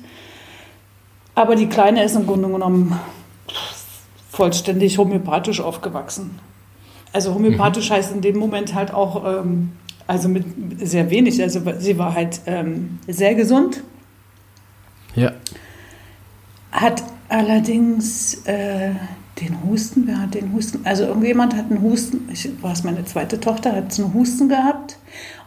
Aber 1.34 1.56
die 1.56 1.68
Kleine 1.68 2.04
ist 2.04 2.16
im 2.16 2.26
Grunde 2.26 2.48
genommen 2.48 2.98
vollständig 4.30 4.98
homöopathisch 4.98 5.60
aufgewachsen. 5.60 6.40
Also 7.12 7.34
homöopathisch 7.34 7.90
mhm. 7.90 7.94
heißt 7.94 8.14
in 8.14 8.22
dem 8.22 8.38
Moment 8.38 8.74
halt 8.74 8.94
auch, 8.94 9.26
ähm, 9.26 9.72
also 10.08 10.30
mit 10.30 10.46
sehr 10.80 11.10
wenig. 11.10 11.42
Also 11.42 11.62
sie 11.80 11.98
war 11.98 12.14
halt 12.14 12.42
ähm, 12.46 13.00
sehr 13.08 13.36
gesund. 13.36 13.84
Ja. 15.16 15.32
Hat 16.72 17.04
allerdings 17.30 18.46
äh, 18.46 18.92
den 19.40 19.64
Husten, 19.64 20.08
wer 20.08 20.22
hat 20.22 20.34
den 20.34 20.54
Husten? 20.54 20.82
Also 20.84 21.06
irgendjemand 21.06 21.56
hat 21.56 21.72
einen 21.72 21.82
Husten, 21.82 22.30
ich 22.32 22.50
war 22.62 22.74
es 22.74 22.84
meine 22.84 23.04
zweite 23.06 23.40
Tochter, 23.40 23.74
hat 23.76 23.98
einen 24.00 24.14
Husten 24.14 24.50
gehabt. 24.50 24.98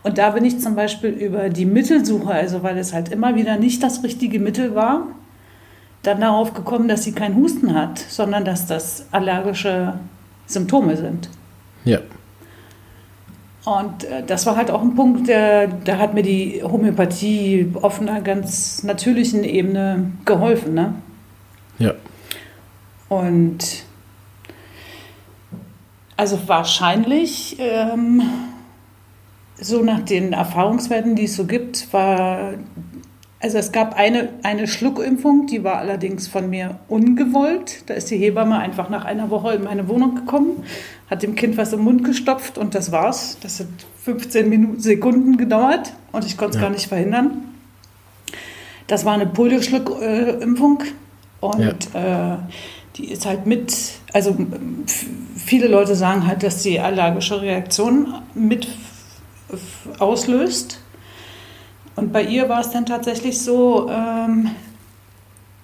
Und 0.02 0.18
da 0.18 0.30
bin 0.30 0.44
ich 0.44 0.60
zum 0.60 0.74
Beispiel 0.74 1.10
über 1.10 1.48
die 1.48 1.64
Mittelsuche, 1.64 2.30
also 2.30 2.62
weil 2.62 2.78
es 2.78 2.92
halt 2.92 3.10
immer 3.10 3.34
wieder 3.34 3.56
nicht 3.56 3.82
das 3.82 4.02
richtige 4.02 4.38
Mittel 4.38 4.74
war, 4.74 5.06
dann 6.02 6.20
darauf 6.20 6.54
gekommen, 6.54 6.88
dass 6.88 7.04
sie 7.04 7.12
keinen 7.12 7.36
Husten 7.36 7.74
hat, 7.74 7.98
sondern 7.98 8.44
dass 8.44 8.66
das 8.66 9.06
allergische 9.10 9.94
Symptome 10.46 10.96
sind. 10.96 11.28
Ja. 11.84 11.98
Und 13.64 14.04
äh, 14.04 14.22
das 14.24 14.46
war 14.46 14.56
halt 14.56 14.70
auch 14.70 14.82
ein 14.82 14.94
Punkt, 14.94 15.28
der, 15.28 15.66
da 15.66 15.98
hat 15.98 16.14
mir 16.14 16.22
die 16.22 16.62
Homöopathie 16.62 17.72
auf 17.80 18.00
einer 18.00 18.20
ganz 18.20 18.82
natürlichen 18.82 19.44
Ebene 19.44 20.12
geholfen. 20.24 20.74
Ne? 20.74 20.94
Ja. 21.78 21.94
Und 23.08 23.84
also 26.16 26.38
wahrscheinlich, 26.46 27.56
ähm, 27.58 28.22
so 29.60 29.82
nach 29.82 30.00
den 30.00 30.32
Erfahrungswerten, 30.32 31.16
die 31.16 31.24
es 31.24 31.36
so 31.36 31.44
gibt, 31.44 31.92
war 31.92 32.54
also 33.40 33.58
es 33.58 33.70
gab 33.70 33.96
eine, 33.96 34.30
eine 34.42 34.66
Schluckimpfung, 34.66 35.46
die 35.46 35.62
war 35.62 35.76
allerdings 35.76 36.26
von 36.26 36.50
mir 36.50 36.80
ungewollt. 36.88 37.84
Da 37.86 37.94
ist 37.94 38.10
die 38.10 38.16
Hebamme 38.16 38.58
einfach 38.58 38.88
nach 38.88 39.04
einer 39.04 39.30
Woche 39.30 39.54
in 39.54 39.62
meine 39.62 39.88
Wohnung 39.88 40.16
gekommen, 40.16 40.64
hat 41.08 41.22
dem 41.22 41.36
Kind 41.36 41.56
was 41.56 41.72
im 41.72 41.80
Mund 41.80 42.02
gestopft 42.04 42.58
und 42.58 42.74
das 42.74 42.90
war's. 42.90 43.38
Das 43.40 43.60
hat 43.60 43.68
15 44.02 44.48
Minuten, 44.48 44.80
Sekunden 44.80 45.36
gedauert 45.36 45.92
und 46.10 46.24
ich 46.26 46.36
konnte 46.36 46.56
es 46.56 46.62
ja. 46.62 46.68
gar 46.68 46.70
nicht 46.70 46.88
verhindern. 46.88 47.42
Das 48.88 49.04
war 49.04 49.14
eine 49.14 49.26
Polioschluckimpfung 49.26 50.82
und 51.40 51.94
ja. 51.94 52.34
äh, 52.34 52.38
die 52.96 53.12
ist 53.12 53.24
halt 53.24 53.46
mit, 53.46 53.72
also 54.12 54.36
viele 55.36 55.68
Leute 55.68 55.94
sagen 55.94 56.26
halt, 56.26 56.42
dass 56.42 56.62
die 56.62 56.80
allergische 56.80 57.40
Reaktion 57.40 58.14
mit 58.34 58.66
auslöst. 59.98 60.80
Und 61.98 62.12
bei 62.12 62.22
ihr 62.22 62.48
war 62.48 62.60
es 62.60 62.70
dann 62.70 62.86
tatsächlich 62.86 63.40
so, 63.40 63.90
ähm, 63.90 64.50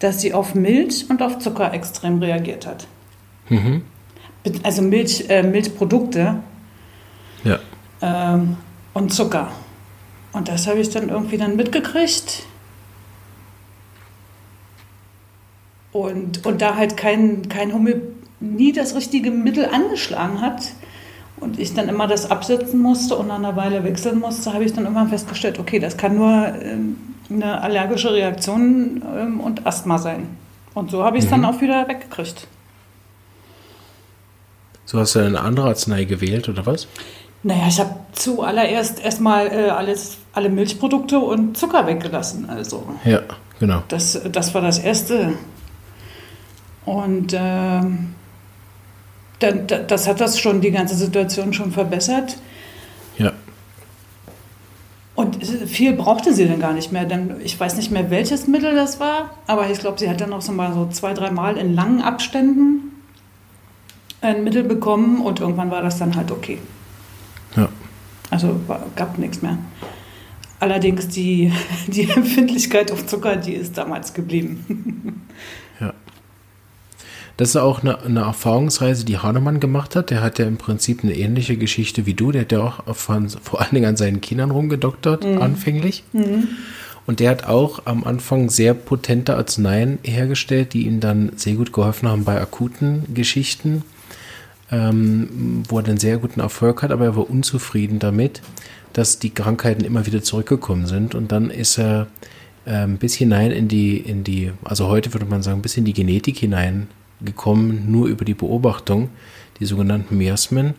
dass 0.00 0.20
sie 0.20 0.34
auf 0.34 0.56
Milch 0.56 1.08
und 1.08 1.22
auf 1.22 1.38
Zucker 1.38 1.72
extrem 1.72 2.18
reagiert 2.18 2.66
hat. 2.66 2.88
Mhm. 3.48 3.82
Also 4.64 4.82
Milch, 4.82 5.30
äh, 5.30 5.44
Milchprodukte 5.44 6.42
ja. 7.44 7.58
ähm, 8.02 8.56
und 8.94 9.14
Zucker. 9.14 9.52
Und 10.32 10.48
das 10.48 10.66
habe 10.66 10.80
ich 10.80 10.90
dann 10.90 11.08
irgendwie 11.08 11.38
dann 11.38 11.54
mitgekriegt. 11.54 12.42
Und, 15.92 16.44
und 16.44 16.60
da 16.60 16.74
halt 16.74 16.96
kein, 16.96 17.48
kein 17.48 17.72
Hummel 17.72 18.12
nie 18.40 18.72
das 18.72 18.96
richtige 18.96 19.30
Mittel 19.30 19.66
angeschlagen 19.66 20.40
hat, 20.40 20.72
und 21.44 21.58
ich 21.58 21.74
dann 21.74 21.88
immer 21.88 22.06
das 22.06 22.30
absetzen 22.30 22.80
musste 22.80 23.16
und 23.16 23.28
nach 23.28 23.36
einer 23.36 23.54
Weile 23.54 23.84
wechseln 23.84 24.18
musste, 24.18 24.52
habe 24.52 24.64
ich 24.64 24.72
dann 24.72 24.84
irgendwann 24.84 25.08
festgestellt, 25.08 25.58
okay, 25.58 25.78
das 25.78 25.96
kann 25.96 26.16
nur 26.16 26.48
ähm, 26.60 26.96
eine 27.30 27.60
allergische 27.60 28.12
Reaktion 28.12 29.02
ähm, 29.16 29.40
und 29.40 29.66
Asthma 29.66 29.98
sein. 29.98 30.36
Und 30.72 30.90
so 30.90 31.04
habe 31.04 31.18
ich 31.18 31.24
es 31.24 31.30
mhm. 31.30 31.42
dann 31.42 31.54
auch 31.54 31.60
wieder 31.60 31.86
weggekriegt. 31.86 32.48
So 34.86 34.98
hast 34.98 35.14
du 35.14 35.20
eine 35.20 35.40
andere 35.40 35.68
Arznei 35.68 36.04
gewählt, 36.04 36.48
oder 36.48 36.66
was? 36.66 36.88
Naja, 37.42 37.66
ich 37.68 37.78
habe 37.78 37.94
zuallererst 38.12 39.04
erstmal 39.04 39.48
äh, 39.48 39.68
alles, 39.68 40.16
alle 40.32 40.48
Milchprodukte 40.48 41.18
und 41.18 41.56
Zucker 41.58 41.86
weggelassen. 41.86 42.48
Also, 42.48 42.86
ja, 43.04 43.20
genau. 43.60 43.82
Das, 43.88 44.18
das 44.32 44.54
war 44.54 44.62
das 44.62 44.78
Erste. 44.78 45.34
Und 46.86 47.34
ähm, 47.38 48.14
dann, 49.44 49.66
das 49.86 50.06
hat 50.06 50.20
das 50.20 50.38
schon, 50.38 50.60
die 50.60 50.70
ganze 50.70 50.94
Situation 50.94 51.52
schon 51.52 51.72
verbessert. 51.72 52.36
Ja. 53.18 53.32
Und 55.14 55.44
viel 55.46 55.92
brauchte 55.92 56.34
sie 56.34 56.48
dann 56.48 56.60
gar 56.60 56.72
nicht 56.72 56.92
mehr. 56.92 57.04
Denn 57.04 57.36
ich 57.42 57.58
weiß 57.58 57.76
nicht 57.76 57.90
mehr, 57.90 58.10
welches 58.10 58.46
Mittel 58.46 58.74
das 58.74 59.00
war, 59.00 59.30
aber 59.46 59.70
ich 59.70 59.78
glaube, 59.78 59.98
sie 59.98 60.08
hat 60.08 60.20
dann 60.20 60.30
noch 60.30 60.42
so 60.42 60.52
mal 60.52 60.72
so 60.74 60.88
zwei, 60.88 61.14
drei 61.14 61.30
Mal 61.30 61.56
in 61.56 61.74
langen 61.74 62.02
Abständen 62.02 62.92
ein 64.20 64.42
Mittel 64.42 64.64
bekommen 64.64 65.20
und 65.20 65.40
irgendwann 65.40 65.70
war 65.70 65.82
das 65.82 65.98
dann 65.98 66.16
halt 66.16 66.30
okay. 66.30 66.58
Ja. 67.56 67.68
Also 68.30 68.58
gab 68.96 69.18
nichts 69.18 69.42
mehr. 69.42 69.58
Allerdings 70.58 71.08
die, 71.08 71.52
die 71.86 72.08
Empfindlichkeit 72.08 72.90
auf 72.90 73.06
Zucker, 73.06 73.36
die 73.36 73.52
ist 73.52 73.76
damals 73.76 74.14
geblieben. 74.14 75.22
Das 77.36 77.50
ist 77.50 77.56
auch 77.56 77.82
eine, 77.82 78.00
eine, 78.02 78.20
Erfahrungsreise, 78.20 79.04
die 79.04 79.18
Hahnemann 79.18 79.58
gemacht 79.58 79.96
hat. 79.96 80.10
Der 80.10 80.22
hat 80.22 80.38
ja 80.38 80.46
im 80.46 80.56
Prinzip 80.56 81.02
eine 81.02 81.16
ähnliche 81.16 81.56
Geschichte 81.56 82.06
wie 82.06 82.14
du. 82.14 82.30
Der 82.30 82.42
hat 82.42 82.52
ja 82.52 82.60
auch 82.60 82.94
von, 82.94 83.28
vor 83.28 83.60
allen 83.60 83.74
Dingen 83.74 83.86
an 83.86 83.96
seinen 83.96 84.20
Kindern 84.20 84.52
rumgedoktert, 84.52 85.24
mhm. 85.24 85.42
anfänglich. 85.42 86.04
Mhm. 86.12 86.48
Und 87.06 87.20
der 87.20 87.30
hat 87.30 87.44
auch 87.44 87.82
am 87.86 88.04
Anfang 88.04 88.48
sehr 88.48 88.72
potente 88.72 89.36
Arzneien 89.36 89.98
hergestellt, 90.02 90.72
die 90.72 90.86
ihm 90.86 91.00
dann 91.00 91.32
sehr 91.36 91.54
gut 91.54 91.72
geholfen 91.72 92.08
haben 92.08 92.24
bei 92.24 92.40
akuten 92.40 93.02
Geschichten, 93.12 93.82
ähm, 94.70 95.64
wo 95.68 95.78
er 95.78 95.82
dann 95.82 95.98
sehr 95.98 96.18
guten 96.18 96.40
Erfolg 96.40 96.82
hat, 96.82 96.92
aber 96.92 97.04
er 97.04 97.16
war 97.16 97.28
unzufrieden 97.28 97.98
damit, 97.98 98.40
dass 98.94 99.18
die 99.18 99.30
Krankheiten 99.30 99.84
immer 99.84 100.06
wieder 100.06 100.22
zurückgekommen 100.22 100.86
sind. 100.86 101.14
Und 101.14 101.30
dann 101.30 101.50
ist 101.50 101.78
er 101.78 102.06
ähm, 102.66 102.96
bis 102.96 103.14
hinein 103.14 103.50
in 103.50 103.68
die, 103.68 103.98
in 103.98 104.24
die, 104.24 104.52
also 104.62 104.88
heute 104.88 105.12
würde 105.12 105.26
man 105.26 105.42
sagen, 105.42 105.60
bis 105.60 105.76
in 105.76 105.84
die 105.84 105.92
Genetik 105.92 106.38
hinein 106.38 106.88
gekommen, 107.24 107.90
nur 107.90 108.08
über 108.08 108.24
die 108.24 108.34
Beobachtung, 108.34 109.10
die 109.60 109.66
sogenannten 109.66 110.16
Miasmen. 110.16 110.74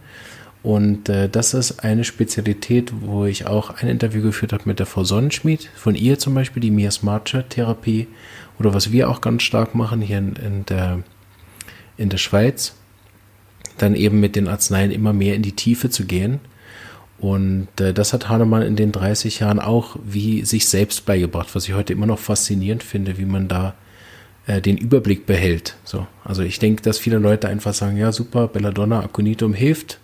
Und 0.64 1.10
äh, 1.10 1.30
das 1.30 1.54
ist 1.54 1.84
eine 1.84 2.04
Spezialität, 2.04 2.92
wo 3.02 3.26
ich 3.26 3.46
auch 3.46 3.70
ein 3.70 3.88
Interview 3.88 4.24
geführt 4.24 4.52
habe 4.52 4.64
mit 4.66 4.80
der 4.80 4.88
Frau 4.88 5.04
Sonnenschmied, 5.04 5.70
von 5.76 5.94
ihr 5.94 6.18
zum 6.18 6.34
Beispiel 6.34 6.62
die 6.62 6.72
miasmatische 6.72 7.48
Therapie 7.48 8.08
oder 8.58 8.74
was 8.74 8.92
wir 8.92 9.10
auch 9.10 9.22
ganz 9.22 9.44
stark 9.44 9.76
machen 9.76 10.02
hier 10.02 10.18
in, 10.18 10.36
in, 10.36 10.66
der, 10.66 11.04
in 11.98 12.10
der 12.10 12.18
Schweiz, 12.18 12.74
dann 13.78 13.94
eben 13.94 14.20
mit 14.20 14.36
den 14.36 14.48
Arzneien 14.48 14.90
immer 14.90 15.14
mehr 15.14 15.36
in 15.36 15.44
die 15.44 15.52
Tiefe 15.52 15.90
zu 15.90 16.06
gehen. 16.06 16.40
Und 17.20 17.68
äh, 17.80 17.94
das 17.94 18.14
hat 18.14 18.30
Hahnemann 18.30 18.64
in 18.64 18.76
den 18.76 18.92
30 18.92 19.42
Jahren 19.42 19.60
auch 19.60 19.98
wie 20.04 20.46
sich 20.46 20.68
selbst 20.68 21.06
beigebracht, 21.06 21.54
was 21.54 21.68
ich 21.68 21.76
heute 21.76 21.94
immer 21.94 22.08
noch 22.08 22.20
faszinierend 22.20 22.84
finde, 22.84 23.18
wie 23.20 23.26
man 23.26 23.48
da 23.48 23.76
äh, 24.48 24.62
den 24.62 24.78
Überblick 24.78 25.26
behält. 25.26 25.76
So, 25.84 26.08
also 26.24 26.44
ich 26.44 26.60
denke, 26.60 26.82
dass 26.82 26.98
viele 26.98 27.18
Leute 27.18 27.48
einfach 27.48 27.74
sagen, 27.74 27.98
ja 27.98 28.12
super, 28.12 28.48
Belladonna 28.48 29.02
Aconitum 29.02 29.54
hilft, 29.54 30.00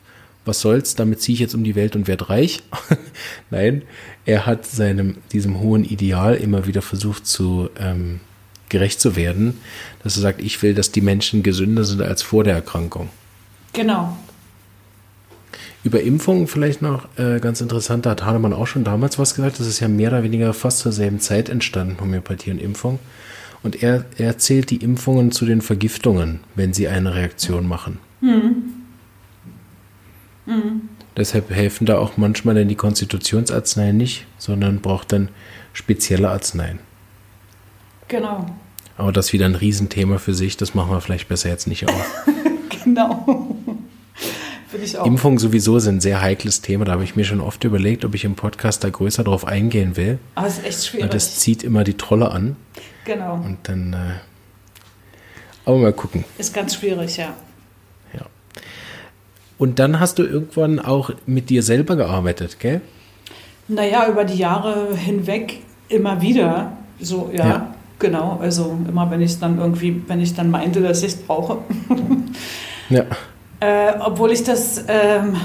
was 0.46 0.62
soll's, 0.62 0.96
damit 0.96 1.22
ziehe 1.22 1.36
ich 1.36 1.40
jetzt 1.40 1.54
um 1.54 1.64
die 1.64 1.76
Welt 1.76 1.96
und 1.96 2.08
werde 2.08 2.30
reich. 2.30 2.64
Nein, 3.52 3.84
er 4.26 4.46
hat 4.46 4.66
seinem, 4.66 5.18
diesem 5.32 5.60
hohen 5.60 5.84
Ideal 5.84 6.36
immer 6.36 6.66
wieder 6.66 6.82
versucht 6.82 7.28
zu 7.28 7.70
ähm, 7.80 8.20
gerecht 8.70 9.00
zu 9.00 9.16
werden, 9.16 9.60
dass 10.04 10.16
er 10.16 10.22
sagt, 10.22 10.42
ich 10.42 10.62
will, 10.64 10.74
dass 10.74 10.92
die 10.92 11.02
Menschen 11.02 11.44
gesünder 11.44 11.84
sind 11.84 12.02
als 12.02 12.24
vor 12.24 12.44
der 12.44 12.56
Erkrankung. 12.56 13.10
Genau. 13.74 14.18
Über 15.84 16.02
Impfungen 16.02 16.48
vielleicht 16.48 16.82
noch 16.82 17.08
äh, 17.18 17.40
ganz 17.40 17.62
interessant, 17.62 18.06
da 18.06 18.12
hat 18.12 18.24
Hahnemann 18.24 18.54
auch 18.54 18.68
schon 18.68 18.84
damals 18.84 19.20
was 19.20 19.36
gesagt, 19.36 19.60
das 19.60 19.68
ist 19.68 19.80
ja 19.80 19.88
mehr 19.88 20.10
oder 20.10 20.24
weniger 20.24 20.54
fast 20.54 20.80
zur 20.80 20.92
selben 20.92 21.20
Zeit 21.20 21.50
entstanden, 21.50 21.98
Homöopathie 22.00 22.52
und 22.52 22.62
Impfung. 22.62 23.00
Und 23.64 23.84
er, 23.84 24.06
er 24.18 24.38
zählt 24.38 24.70
die 24.70 24.78
Impfungen 24.78 25.32
zu 25.32 25.46
den 25.46 25.62
Vergiftungen, 25.62 26.40
wenn 26.56 26.74
sie 26.74 26.88
eine 26.88 27.14
Reaktion 27.14 27.68
machen. 27.68 28.00
Mhm. 28.22 28.64
Mhm. 30.46 30.90
Deshalb 31.16 31.50
helfen 31.52 31.86
da 31.86 31.98
auch 31.98 32.18
manchmal 32.18 32.56
dann 32.56 32.68
die 32.68 32.76
Konstitutionsarzneien 32.76 33.98
nicht, 33.98 34.26
sondern 34.38 34.80
braucht 34.80 35.12
dann 35.12 35.30
spezielle 35.74 36.30
Arzneien. 36.30 36.80
Genau. 38.08 38.46
Aber 38.98 39.12
das 39.12 39.28
ist 39.28 39.34
wieder 39.34 39.46
ein 39.46 39.56
Riesenthema 39.56 40.18
für 40.18 40.34
sich, 40.34 40.58
das 40.58 40.74
machen 40.74 40.92
wir 40.92 41.02
vielleicht 41.02 41.28
besser 41.28 41.50
jetzt 41.50 41.68
nicht 41.68 41.88
auf. 41.88 42.26
genau. 42.84 43.56
Impfungen 45.04 45.38
sowieso 45.38 45.80
sind 45.80 45.98
ein 45.98 46.02
sehr 46.02 46.22
heikles 46.22 46.62
Thema. 46.62 46.86
Da 46.86 46.94
habe 46.94 47.04
ich 47.04 47.16
mir 47.16 47.26
schon 47.26 47.42
oft 47.42 47.64
überlegt, 47.64 48.06
ob 48.06 48.16
ich 48.16 48.24
im 48.24 48.36
Podcast 48.36 48.84
da 48.84 48.90
größer 48.90 49.24
drauf 49.24 49.46
eingehen 49.46 49.98
will. 49.98 50.18
Aber 50.36 50.48
es 50.48 50.60
ist 50.60 50.66
echt 50.66 50.86
schwierig. 50.86 51.12
Das 51.12 51.40
zieht 51.40 51.64
immer 51.64 51.84
die 51.84 51.96
Trolle 51.96 52.32
an. 52.32 52.56
Genau. 53.06 53.36
Und 53.36 53.58
dann, 53.64 53.94
äh, 53.94 53.98
aber 55.66 55.78
mal 55.78 55.94
gucken. 55.94 56.24
Ist 56.38 56.54
ganz 56.54 56.76
schwierig, 56.76 57.18
ja. 57.18 57.34
Ja. 58.14 58.26
Und 59.58 59.80
dann 59.80 60.00
hast 60.00 60.20
du 60.20 60.24
irgendwann 60.24 60.80
auch 60.80 61.12
mit 61.26 61.50
dir 61.50 61.64
selber 61.64 61.96
gearbeitet, 61.96 62.60
gell? 62.60 62.82
Naja, 63.68 64.08
über 64.08 64.26
die 64.26 64.38
Jahre 64.38 64.96
hinweg 64.96 65.62
immer 65.88 66.22
wieder. 66.22 66.74
So, 67.00 67.32
ja, 67.34 67.48
ja. 67.48 67.74
genau. 68.00 68.40
Also 68.42 68.78
immer, 68.88 69.10
wenn 69.10 69.22
ich 69.22 69.40
dann 69.40 69.60
irgendwie, 69.60 70.02
wenn 70.08 70.20
ich 70.20 70.36
dann 70.36 70.52
meinte, 70.52 70.82
dass 70.82 71.04
ich 71.04 71.14
es 71.14 71.18
brauche. 71.18 71.60
Ja. 72.90 73.06
Äh, 73.64 73.94
obwohl 74.00 74.32
ich 74.32 74.44
das 74.44 74.84
ähm, 74.88 75.36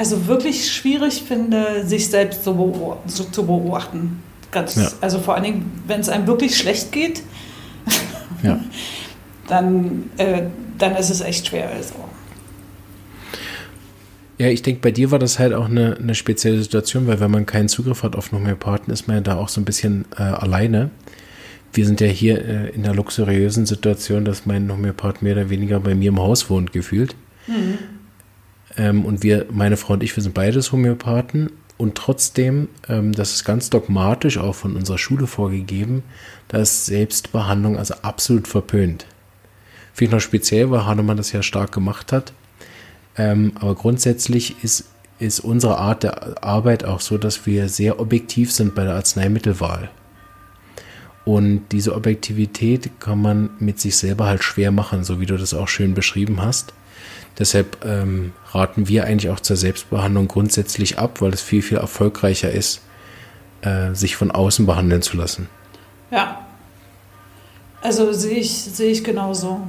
also 0.00 0.26
wirklich 0.26 0.72
schwierig 0.72 1.22
finde, 1.22 1.86
sich 1.86 2.08
selbst 2.08 2.44
so, 2.44 2.98
so 3.06 3.24
zu 3.24 3.44
beobachten. 3.44 4.22
Ganz, 4.50 4.76
ja. 4.76 4.90
Also 5.00 5.20
vor 5.20 5.34
allen 5.34 5.44
Dingen, 5.44 5.82
wenn 5.86 6.00
es 6.00 6.08
einem 6.08 6.26
wirklich 6.26 6.56
schlecht 6.56 6.92
geht, 6.92 7.22
ja. 8.42 8.60
dann, 9.48 10.10
äh, 10.16 10.42
dann 10.78 10.96
ist 10.96 11.10
es 11.10 11.20
echt 11.20 11.48
schwer. 11.48 11.70
Also. 11.70 11.94
Ja, 14.38 14.48
ich 14.48 14.62
denke, 14.62 14.80
bei 14.80 14.90
dir 14.90 15.10
war 15.10 15.18
das 15.18 15.38
halt 15.38 15.52
auch 15.52 15.66
eine, 15.66 15.98
eine 15.98 16.14
spezielle 16.14 16.58
Situation, 16.58 17.06
weil 17.06 17.20
wenn 17.20 17.30
man 17.30 17.46
keinen 17.46 17.68
Zugriff 17.68 18.02
hat 18.02 18.16
auf 18.16 18.32
Homöopathen, 18.32 18.92
ist 18.92 19.06
man 19.06 19.16
ja 19.16 19.22
da 19.22 19.36
auch 19.36 19.48
so 19.48 19.60
ein 19.60 19.64
bisschen 19.64 20.06
äh, 20.16 20.22
alleine. 20.22 20.90
Wir 21.72 21.86
sind 21.86 22.00
ja 22.00 22.08
hier 22.08 22.44
äh, 22.44 22.70
in 22.70 22.82
der 22.82 22.94
luxuriösen 22.94 23.66
Situation, 23.66 24.24
dass 24.24 24.46
mein 24.46 24.72
Homöopath 24.72 25.22
mehr 25.22 25.34
oder 25.34 25.50
weniger 25.50 25.78
bei 25.78 25.94
mir 25.94 26.08
im 26.08 26.18
Haus 26.18 26.50
wohnt, 26.50 26.72
gefühlt. 26.72 27.14
Mhm. 27.46 27.78
Ähm, 28.76 29.04
und 29.04 29.22
wir, 29.22 29.46
meine 29.52 29.76
Frau 29.76 29.92
und 29.92 30.02
ich, 30.02 30.16
wir 30.16 30.22
sind 30.22 30.34
beides 30.34 30.72
Homöopathen. 30.72 31.50
Und 31.80 31.94
trotzdem, 31.94 32.68
ähm, 32.90 33.12
das 33.12 33.32
ist 33.32 33.44
ganz 33.46 33.70
dogmatisch 33.70 34.36
auch 34.36 34.54
von 34.54 34.76
unserer 34.76 34.98
Schule 34.98 35.26
vorgegeben, 35.26 36.02
dass 36.48 36.84
Selbstbehandlung 36.84 37.78
also 37.78 37.94
absolut 38.02 38.48
verpönt. 38.48 39.06
Finde 39.94 40.10
ich 40.10 40.12
noch 40.12 40.20
speziell, 40.20 40.70
weil 40.70 40.84
Hahnemann 40.84 41.16
das 41.16 41.32
ja 41.32 41.42
stark 41.42 41.72
gemacht 41.72 42.12
hat. 42.12 42.34
Ähm, 43.16 43.52
aber 43.54 43.74
grundsätzlich 43.76 44.62
ist, 44.62 44.90
ist 45.20 45.40
unsere 45.40 45.78
Art 45.78 46.02
der 46.02 46.44
Arbeit 46.44 46.84
auch 46.84 47.00
so, 47.00 47.16
dass 47.16 47.46
wir 47.46 47.70
sehr 47.70 47.98
objektiv 47.98 48.52
sind 48.52 48.74
bei 48.74 48.84
der 48.84 48.96
Arzneimittelwahl. 48.96 49.88
Und 51.24 51.62
diese 51.72 51.94
Objektivität 51.94 52.90
kann 53.00 53.22
man 53.22 53.48
mit 53.58 53.80
sich 53.80 53.96
selber 53.96 54.26
halt 54.26 54.44
schwer 54.44 54.70
machen, 54.70 55.02
so 55.02 55.18
wie 55.18 55.24
du 55.24 55.38
das 55.38 55.54
auch 55.54 55.68
schön 55.68 55.94
beschrieben 55.94 56.42
hast. 56.42 56.74
Deshalb 57.40 57.82
ähm, 57.86 58.34
raten 58.52 58.86
wir 58.86 59.04
eigentlich 59.04 59.30
auch 59.30 59.40
zur 59.40 59.56
Selbstbehandlung 59.56 60.28
grundsätzlich 60.28 60.98
ab, 60.98 61.22
weil 61.22 61.32
es 61.32 61.40
viel, 61.40 61.62
viel 61.62 61.78
erfolgreicher 61.78 62.52
ist, 62.52 62.82
äh, 63.62 63.94
sich 63.94 64.14
von 64.14 64.30
außen 64.30 64.66
behandeln 64.66 65.00
zu 65.00 65.16
lassen. 65.16 65.48
Ja. 66.10 66.46
Also 67.80 68.12
sehe 68.12 68.36
ich, 68.36 68.52
sehe 68.52 68.90
ich 68.90 69.02
genauso. 69.02 69.62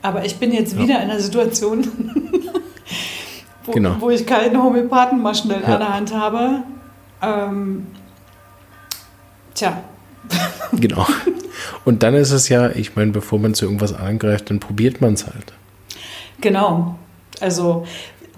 Aber 0.00 0.24
ich 0.24 0.36
bin 0.36 0.52
jetzt 0.52 0.78
wieder 0.78 0.94
ja. 0.94 1.00
in 1.00 1.10
einer 1.10 1.20
Situation, 1.20 1.86
wo, 3.66 3.72
genau. 3.72 3.96
wo 4.00 4.08
ich 4.08 4.24
keinen 4.24 4.62
Homöopathen 4.62 5.20
mal 5.20 5.34
schnell 5.34 5.60
ja. 5.60 5.74
an 5.74 5.80
der 5.80 5.94
Hand 5.94 6.14
habe. 6.14 6.62
Ähm, 7.22 7.86
tja. 9.54 9.82
Genau. 10.72 11.06
Und 11.86 12.02
dann 12.02 12.14
ist 12.14 12.30
es 12.30 12.50
ja, 12.50 12.68
ich 12.68 12.94
meine, 12.94 13.10
bevor 13.10 13.38
man 13.38 13.54
zu 13.54 13.64
irgendwas 13.64 13.94
angreift, 13.94 14.50
dann 14.50 14.60
probiert 14.60 15.00
man 15.00 15.14
es 15.14 15.26
halt. 15.26 15.54
Genau. 16.42 16.98
Also 17.40 17.86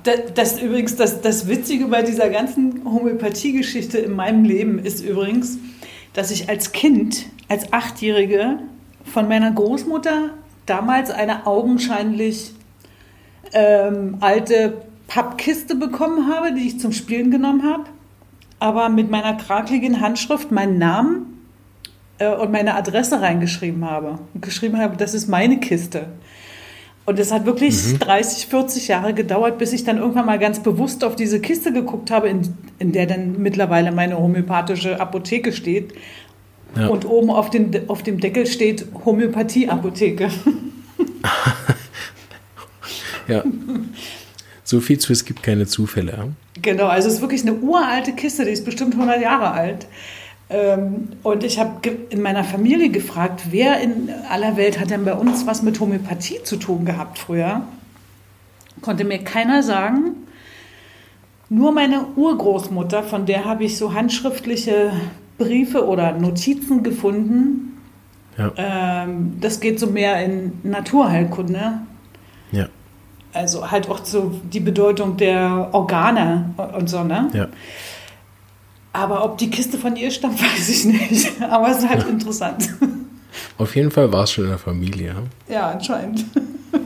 das, 0.02 0.20
das 0.34 0.60
übrigens, 0.60 0.96
das, 0.96 1.20
das 1.20 1.48
Witzige 1.48 1.86
bei 1.86 2.02
dieser 2.02 2.30
ganzen 2.30 2.84
Homöopathie-Geschichte 2.84 3.98
in 3.98 4.14
meinem 4.14 4.44
Leben 4.44 4.78
ist 4.78 5.04
übrigens, 5.04 5.58
dass 6.14 6.30
ich 6.30 6.48
als 6.48 6.72
Kind, 6.72 7.26
als 7.48 7.72
Achtjährige 7.72 8.58
von 9.04 9.28
meiner 9.28 9.50
Großmutter 9.52 10.30
damals 10.66 11.10
eine 11.10 11.46
augenscheinlich 11.46 12.52
ähm, 13.52 14.18
alte 14.20 14.82
Pappkiste 15.08 15.74
bekommen 15.74 16.32
habe, 16.32 16.52
die 16.52 16.68
ich 16.68 16.80
zum 16.80 16.92
Spielen 16.92 17.30
genommen 17.30 17.64
habe, 17.64 17.84
aber 18.58 18.88
mit 18.88 19.10
meiner 19.10 19.34
krakeligen 19.34 20.00
Handschrift 20.00 20.52
meinen 20.52 20.78
Namen 20.78 21.40
äh, 22.18 22.28
und 22.28 22.52
meine 22.52 22.74
Adresse 22.74 23.20
reingeschrieben 23.20 23.84
habe 23.84 24.20
und 24.32 24.42
geschrieben 24.42 24.78
habe, 24.78 24.96
das 24.96 25.14
ist 25.14 25.28
meine 25.28 25.58
Kiste. 25.58 26.06
Und 27.10 27.18
es 27.18 27.32
hat 27.32 27.44
wirklich 27.44 27.74
mhm. 27.88 27.98
30, 27.98 28.46
40 28.46 28.86
Jahre 28.86 29.14
gedauert, 29.14 29.58
bis 29.58 29.72
ich 29.72 29.82
dann 29.82 29.98
irgendwann 29.98 30.26
mal 30.26 30.38
ganz 30.38 30.62
bewusst 30.62 31.02
auf 31.02 31.16
diese 31.16 31.40
Kiste 31.40 31.72
geguckt 31.72 32.12
habe, 32.12 32.28
in, 32.28 32.54
in 32.78 32.92
der 32.92 33.06
dann 33.06 33.42
mittlerweile 33.42 33.90
meine 33.90 34.16
homöopathische 34.16 35.00
Apotheke 35.00 35.52
steht. 35.52 35.92
Ja. 36.76 36.86
Und 36.86 37.04
oben 37.04 37.30
auf, 37.30 37.50
den, 37.50 37.88
auf 37.88 38.04
dem 38.04 38.20
Deckel 38.20 38.46
steht 38.46 38.86
Homöopathie-Apotheke. 39.04 40.30
ja. 43.26 43.42
So 44.62 44.78
viel 44.78 44.98
zu, 44.98 45.12
es 45.12 45.24
gibt 45.24 45.42
keine 45.42 45.66
Zufälle. 45.66 46.28
Genau, 46.62 46.86
also 46.86 47.08
es 47.08 47.14
ist 47.14 47.22
wirklich 47.22 47.42
eine 47.42 47.54
uralte 47.54 48.12
Kiste, 48.12 48.44
die 48.44 48.52
ist 48.52 48.64
bestimmt 48.64 48.94
100 48.94 49.20
Jahre 49.20 49.50
alt. 49.50 49.88
Ähm, 50.50 51.10
und 51.22 51.44
ich 51.44 51.60
habe 51.60 51.88
in 52.10 52.20
meiner 52.22 52.42
Familie 52.42 52.90
gefragt, 52.90 53.42
wer 53.50 53.80
in 53.80 54.10
aller 54.28 54.56
Welt 54.56 54.80
hat 54.80 54.90
denn 54.90 55.04
bei 55.04 55.14
uns 55.14 55.46
was 55.46 55.62
mit 55.62 55.78
Homöopathie 55.78 56.42
zu 56.42 56.56
tun 56.56 56.84
gehabt 56.84 57.18
früher? 57.18 57.62
Konnte 58.82 59.04
mir 59.04 59.18
keiner 59.18 59.62
sagen. 59.62 60.16
Nur 61.48 61.72
meine 61.72 62.06
Urgroßmutter, 62.16 63.02
von 63.04 63.26
der 63.26 63.44
habe 63.44 63.64
ich 63.64 63.76
so 63.76 63.94
handschriftliche 63.94 64.92
Briefe 65.38 65.86
oder 65.86 66.12
Notizen 66.12 66.82
gefunden. 66.82 67.78
Ja. 68.36 68.52
Ähm, 68.56 69.36
das 69.40 69.60
geht 69.60 69.78
so 69.78 69.86
mehr 69.86 70.24
in 70.24 70.52
Naturheilkunde. 70.62 71.80
Ja. 72.52 72.66
Also 73.32 73.70
halt 73.70 73.88
auch 73.88 74.04
so 74.04 74.32
die 74.52 74.60
Bedeutung 74.60 75.16
der 75.16 75.68
Organe 75.72 76.50
und 76.76 76.90
so, 76.90 77.04
ne? 77.04 77.28
Ja. 77.32 77.48
Aber 78.92 79.24
ob 79.24 79.38
die 79.38 79.50
Kiste 79.50 79.78
von 79.78 79.96
ihr 79.96 80.10
stammt, 80.10 80.42
weiß 80.42 80.68
ich 80.68 80.84
nicht. 80.84 81.42
Aber 81.42 81.70
es 81.70 81.78
ist 81.78 81.88
halt 81.88 82.06
interessant. 82.08 82.68
Auf 83.58 83.76
jeden 83.76 83.90
Fall 83.90 84.12
war 84.12 84.24
es 84.24 84.32
schon 84.32 84.44
in 84.44 84.50
der 84.50 84.58
Familie. 84.58 85.14
Ja, 85.48 85.70
anscheinend. 85.70 86.24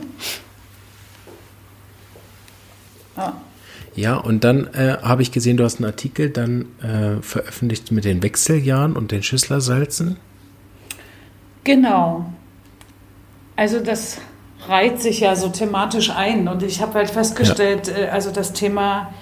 ah. 3.15 3.33
Ja, 3.95 4.17
und 4.17 4.43
dann 4.43 4.67
äh, 4.73 4.97
habe 5.01 5.21
ich 5.21 5.31
gesehen, 5.31 5.55
du 5.57 5.63
hast 5.63 5.77
einen 5.77 5.85
Artikel 5.85 6.29
dann 6.29 6.65
äh, 6.81 7.21
veröffentlicht 7.21 7.91
mit 7.91 8.03
den 8.03 8.21
Wechseljahren 8.21 8.97
und 8.97 9.11
den 9.11 9.23
Schüsslersalzen. 9.23 10.17
Genau. 11.63 12.25
Also 13.55 13.79
das 13.79 14.19
reiht 14.67 15.01
sich 15.01 15.21
ja 15.21 15.35
so 15.35 15.47
thematisch 15.47 16.09
ein 16.09 16.47
und 16.49 16.61
ich 16.61 16.81
habe 16.81 16.95
halt 16.95 17.09
festgestellt, 17.09 17.87
ja. 17.87 17.97
äh, 17.97 18.07
also 18.09 18.31
das 18.31 18.51
Thema 18.51 19.13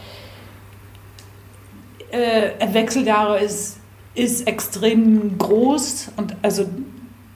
äh, 2.13 2.73
Wechseljahre 2.73 3.39
ist, 3.39 3.78
ist 4.15 4.47
extrem 4.47 5.38
groß 5.38 6.12
und 6.17 6.36
also 6.41 6.65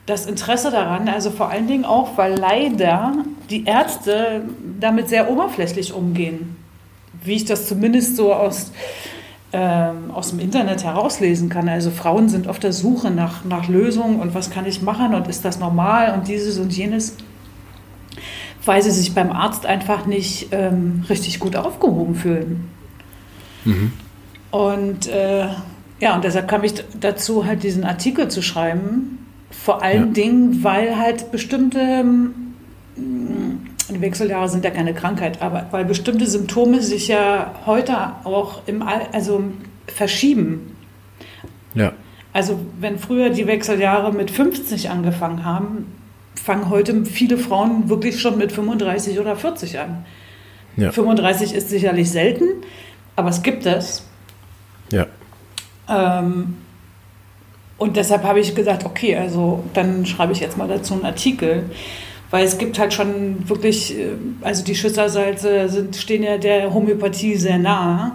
das 0.06 0.26
Interesse 0.26 0.70
daran, 0.70 1.08
also 1.08 1.30
vor 1.30 1.50
allen 1.50 1.66
Dingen 1.66 1.84
auch, 1.84 2.16
weil 2.16 2.38
leider 2.38 3.12
die 3.50 3.64
Ärzte 3.64 4.42
damit 4.80 5.08
sehr 5.08 5.30
oberflächlich 5.30 5.92
umgehen 5.92 6.56
wie 7.22 7.34
ich 7.34 7.44
das 7.44 7.66
zumindest 7.66 8.16
so 8.16 8.32
aus, 8.32 8.72
ähm, 9.52 10.10
aus 10.12 10.30
dem 10.30 10.40
Internet 10.40 10.84
herauslesen 10.84 11.48
kann. 11.48 11.68
Also 11.68 11.90
Frauen 11.90 12.28
sind 12.28 12.48
auf 12.48 12.58
der 12.58 12.72
Suche 12.72 13.10
nach, 13.10 13.44
nach 13.44 13.68
Lösungen 13.68 14.20
und 14.20 14.34
was 14.34 14.50
kann 14.50 14.66
ich 14.66 14.82
machen 14.82 15.14
und 15.14 15.28
ist 15.28 15.44
das 15.44 15.58
normal 15.58 16.14
und 16.14 16.28
dieses 16.28 16.58
und 16.58 16.72
jenes, 16.76 17.16
weil 18.64 18.82
sie 18.82 18.90
sich 18.90 19.14
beim 19.14 19.32
Arzt 19.32 19.66
einfach 19.66 20.06
nicht 20.06 20.48
ähm, 20.52 21.04
richtig 21.08 21.40
gut 21.40 21.56
aufgehoben 21.56 22.14
fühlen. 22.14 22.70
Mhm. 23.64 23.92
Und 24.50 25.06
äh, 25.08 25.46
ja, 26.00 26.14
und 26.14 26.24
deshalb 26.24 26.48
kam 26.48 26.64
ich 26.64 26.74
dazu, 27.00 27.44
halt 27.44 27.62
diesen 27.62 27.84
Artikel 27.84 28.28
zu 28.28 28.42
schreiben. 28.42 29.26
Vor 29.50 29.82
allen 29.82 30.08
ja. 30.08 30.12
Dingen, 30.12 30.64
weil 30.64 30.96
halt 30.96 31.30
bestimmte 31.30 32.04
die 33.90 34.00
Wechseljahre 34.00 34.48
sind 34.48 34.64
ja 34.64 34.70
keine 34.70 34.94
Krankheit, 34.94 35.40
aber 35.40 35.66
weil 35.70 35.84
bestimmte 35.84 36.26
Symptome 36.26 36.82
sich 36.82 37.08
ja 37.08 37.54
heute 37.66 37.96
auch 38.24 38.62
im 38.66 38.82
All, 38.82 39.06
also 39.12 39.44
verschieben. 39.86 40.76
Ja. 41.74 41.92
Also 42.32 42.58
wenn 42.80 42.98
früher 42.98 43.30
die 43.30 43.46
Wechseljahre 43.46 44.12
mit 44.12 44.30
50 44.30 44.90
angefangen 44.90 45.44
haben, 45.44 45.86
fangen 46.34 46.68
heute 46.68 47.04
viele 47.04 47.38
Frauen 47.38 47.88
wirklich 47.88 48.20
schon 48.20 48.38
mit 48.38 48.52
35 48.52 49.18
oder 49.18 49.36
40 49.36 49.78
an. 49.78 50.04
Ja. 50.76 50.92
35 50.92 51.54
ist 51.54 51.70
sicherlich 51.70 52.10
selten, 52.10 52.44
aber 53.16 53.30
es 53.30 53.42
gibt 53.42 53.66
es. 53.66 54.07
Ja. 54.90 55.06
Ähm, 55.88 56.56
und 57.78 57.96
deshalb 57.96 58.24
habe 58.24 58.40
ich 58.40 58.54
gesagt, 58.54 58.84
okay, 58.84 59.16
also 59.16 59.64
dann 59.72 60.04
schreibe 60.04 60.32
ich 60.32 60.40
jetzt 60.40 60.56
mal 60.56 60.68
dazu 60.68 60.94
einen 60.94 61.04
Artikel. 61.04 61.70
Weil 62.30 62.44
es 62.44 62.58
gibt 62.58 62.78
halt 62.78 62.92
schon 62.92 63.48
wirklich, 63.48 63.96
äh, 63.96 64.10
also 64.42 64.62
die 64.64 64.74
Schüssersalze 64.74 65.68
sind, 65.68 65.96
stehen 65.96 66.22
ja 66.22 66.36
der 66.36 66.74
Homöopathie 66.74 67.36
sehr 67.36 67.58
nahe. 67.58 68.12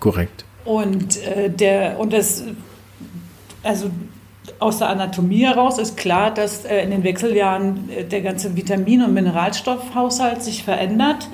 Korrekt. 0.00 0.44
Und 0.64 1.22
äh, 1.22 1.50
der, 1.50 1.98
und 1.98 2.12
das, 2.12 2.44
also 3.62 3.90
aus 4.58 4.78
der 4.78 4.88
Anatomie 4.88 5.44
heraus 5.44 5.78
ist 5.78 5.96
klar, 5.96 6.32
dass 6.32 6.64
äh, 6.64 6.82
in 6.82 6.90
den 6.90 7.04
Wechseljahren 7.04 7.90
äh, 7.90 8.04
der 8.04 8.22
ganze 8.22 8.56
Vitamin- 8.56 9.02
und 9.02 9.12
Mineralstoffhaushalt 9.12 10.42
sich 10.42 10.64
verändert. 10.64 11.28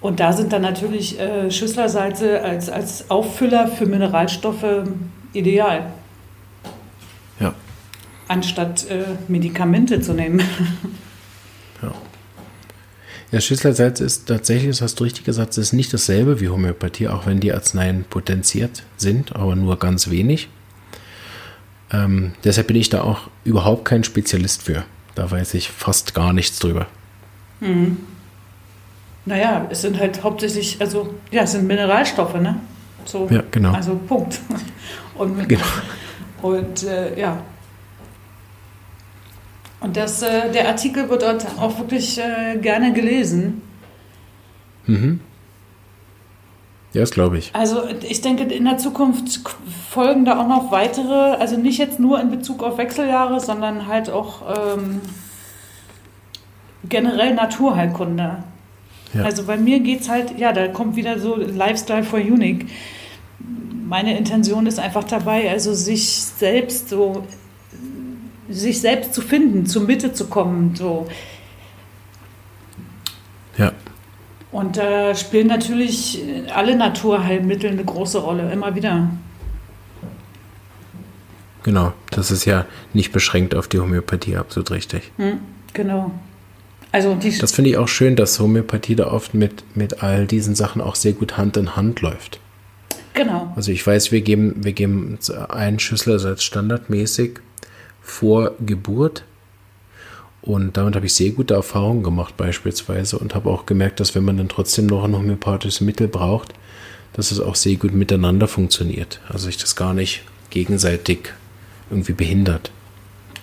Und 0.00 0.20
da 0.20 0.32
sind 0.32 0.52
dann 0.52 0.62
natürlich 0.62 1.18
äh, 1.18 1.50
Schüsslersalze 1.50 2.40
als, 2.42 2.70
als 2.70 3.10
Auffüller 3.10 3.66
für 3.66 3.86
Mineralstoffe 3.86 4.84
ideal 5.32 5.92
anstatt 8.28 8.88
äh, 8.90 9.04
Medikamente 9.26 10.00
zu 10.00 10.12
nehmen. 10.12 10.40
ja. 11.82 11.92
Ja, 13.32 13.40
Schüsslersalz 13.40 14.00
ist 14.00 14.26
tatsächlich, 14.26 14.70
das 14.70 14.80
hast 14.80 15.00
du 15.00 15.04
richtig 15.04 15.24
gesagt, 15.24 15.56
ist 15.58 15.72
nicht 15.72 15.92
dasselbe 15.92 16.40
wie 16.40 16.48
Homöopathie, 16.48 17.08
auch 17.08 17.26
wenn 17.26 17.40
die 17.40 17.52
Arzneien 17.52 18.04
potenziert 18.08 18.84
sind, 18.96 19.34
aber 19.36 19.56
nur 19.56 19.78
ganz 19.78 20.08
wenig. 20.08 20.48
Ähm, 21.90 22.32
deshalb 22.44 22.68
bin 22.68 22.76
ich 22.76 22.90
da 22.90 23.02
auch 23.02 23.28
überhaupt 23.44 23.84
kein 23.84 24.04
Spezialist 24.04 24.62
für. 24.62 24.84
Da 25.14 25.30
weiß 25.30 25.54
ich 25.54 25.68
fast 25.70 26.14
gar 26.14 26.32
nichts 26.32 26.58
drüber. 26.58 26.86
Mhm. 27.60 27.98
Naja, 29.28 29.66
es 29.68 29.82
sind 29.82 29.98
halt 29.98 30.22
hauptsächlich, 30.22 30.80
also 30.80 31.14
ja, 31.30 31.42
es 31.42 31.52
sind 31.52 31.66
Mineralstoffe, 31.66 32.40
ne? 32.40 32.56
So, 33.04 33.28
ja, 33.30 33.42
genau. 33.50 33.72
Also 33.72 33.94
Punkt. 33.94 34.40
Und, 35.14 35.48
genau. 35.48 35.64
und 36.42 36.84
äh, 36.84 37.18
ja. 37.18 37.38
Und 39.80 39.96
das, 39.96 40.22
äh, 40.22 40.52
der 40.52 40.68
Artikel 40.68 41.10
wird 41.10 41.22
dort 41.22 41.44
auch 41.58 41.76
wirklich 41.76 42.20
äh, 42.20 42.56
gerne 42.58 42.92
gelesen. 42.92 43.62
Mhm. 44.86 45.18
Ja, 46.92 47.00
das 47.00 47.10
glaube 47.10 47.38
ich. 47.38 47.50
Also 47.52 47.82
ich 48.08 48.20
denke, 48.20 48.44
in 48.44 48.64
der 48.64 48.78
Zukunft 48.78 49.40
folgen 49.90 50.24
da 50.24 50.40
auch 50.40 50.46
noch 50.46 50.70
weitere, 50.70 51.34
also 51.40 51.56
nicht 51.56 51.78
jetzt 51.78 51.98
nur 51.98 52.20
in 52.20 52.30
Bezug 52.30 52.62
auf 52.62 52.78
Wechseljahre, 52.78 53.40
sondern 53.40 53.88
halt 53.88 54.08
auch 54.08 54.42
ähm, 54.76 55.00
generell 56.88 57.34
Naturheilkunde. 57.34 58.44
Ja. 59.14 59.24
Also 59.24 59.44
bei 59.44 59.56
mir 59.56 59.80
geht 59.80 60.02
es 60.02 60.08
halt, 60.08 60.38
ja, 60.38 60.52
da 60.52 60.68
kommt 60.68 60.96
wieder 60.96 61.18
so 61.18 61.36
Lifestyle 61.36 62.04
for 62.04 62.18
Unique. 62.18 62.66
Meine 63.86 64.16
Intention 64.18 64.66
ist 64.66 64.78
einfach 64.78 65.04
dabei, 65.04 65.50
also 65.50 65.72
sich 65.72 66.08
selbst 66.08 66.90
so, 66.90 67.26
sich 68.50 68.80
selbst 68.80 69.14
zu 69.14 69.22
finden, 69.22 69.66
zur 69.66 69.82
Mitte 69.82 70.12
zu 70.12 70.26
kommen, 70.26 70.74
so. 70.76 71.06
Ja. 73.56 73.72
Und 74.52 74.76
da 74.76 75.14
spielen 75.14 75.46
natürlich 75.46 76.22
alle 76.54 76.76
Naturheilmittel 76.76 77.70
eine 77.70 77.84
große 77.84 78.18
Rolle, 78.18 78.50
immer 78.52 78.74
wieder. 78.74 79.10
Genau, 81.62 81.92
das 82.10 82.30
ist 82.30 82.44
ja 82.44 82.66
nicht 82.94 83.12
beschränkt 83.12 83.54
auf 83.54 83.68
die 83.68 83.80
Homöopathie, 83.80 84.36
absolut 84.36 84.70
richtig. 84.70 85.12
Hm, 85.16 85.40
genau. 85.72 86.12
Also 86.98 87.16
das 87.40 87.52
finde 87.52 87.70
ich 87.70 87.76
auch 87.76 87.86
schön, 87.86 88.16
dass 88.16 88.40
Homöopathie 88.40 88.96
da 88.96 89.06
oft 89.06 89.32
mit, 89.32 89.62
mit 89.76 90.02
all 90.02 90.26
diesen 90.26 90.56
Sachen 90.56 90.82
auch 90.82 90.96
sehr 90.96 91.12
gut 91.12 91.36
Hand 91.36 91.56
in 91.56 91.76
Hand 91.76 92.00
läuft. 92.00 92.40
Genau. 93.14 93.52
Also 93.54 93.70
ich 93.70 93.86
weiß, 93.86 94.10
wir 94.10 94.20
geben, 94.20 94.64
wir 94.64 94.72
geben 94.72 95.16
einen 95.48 95.78
Schüsselersatz 95.78 96.42
standardmäßig 96.42 97.38
vor 98.02 98.52
Geburt. 98.66 99.22
Und 100.42 100.76
damit 100.76 100.96
habe 100.96 101.06
ich 101.06 101.14
sehr 101.14 101.30
gute 101.30 101.54
Erfahrungen 101.54 102.02
gemacht 102.02 102.36
beispielsweise 102.36 103.16
und 103.16 103.36
habe 103.36 103.48
auch 103.48 103.64
gemerkt, 103.64 104.00
dass 104.00 104.16
wenn 104.16 104.24
man 104.24 104.36
dann 104.36 104.48
trotzdem 104.48 104.86
noch 104.86 105.04
ein 105.04 105.16
homöopathisches 105.16 105.80
Mittel 105.80 106.08
braucht, 106.08 106.52
dass 107.12 107.30
es 107.30 107.38
auch 107.38 107.54
sehr 107.54 107.76
gut 107.76 107.92
miteinander 107.92 108.48
funktioniert. 108.48 109.20
Also 109.28 109.46
sich 109.46 109.56
das 109.56 109.76
gar 109.76 109.94
nicht 109.94 110.22
gegenseitig 110.50 111.32
irgendwie 111.90 112.12
behindert. 112.12 112.72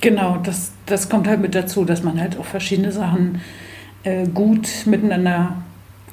Genau, 0.01 0.37
das, 0.43 0.71
das 0.85 1.09
kommt 1.09 1.27
halt 1.27 1.41
mit 1.41 1.55
dazu, 1.55 1.85
dass 1.85 2.03
man 2.03 2.19
halt 2.19 2.37
auch 2.37 2.45
verschiedene 2.45 2.91
Sachen 2.91 3.41
äh, 4.03 4.27
gut 4.27 4.67
miteinander 4.85 5.57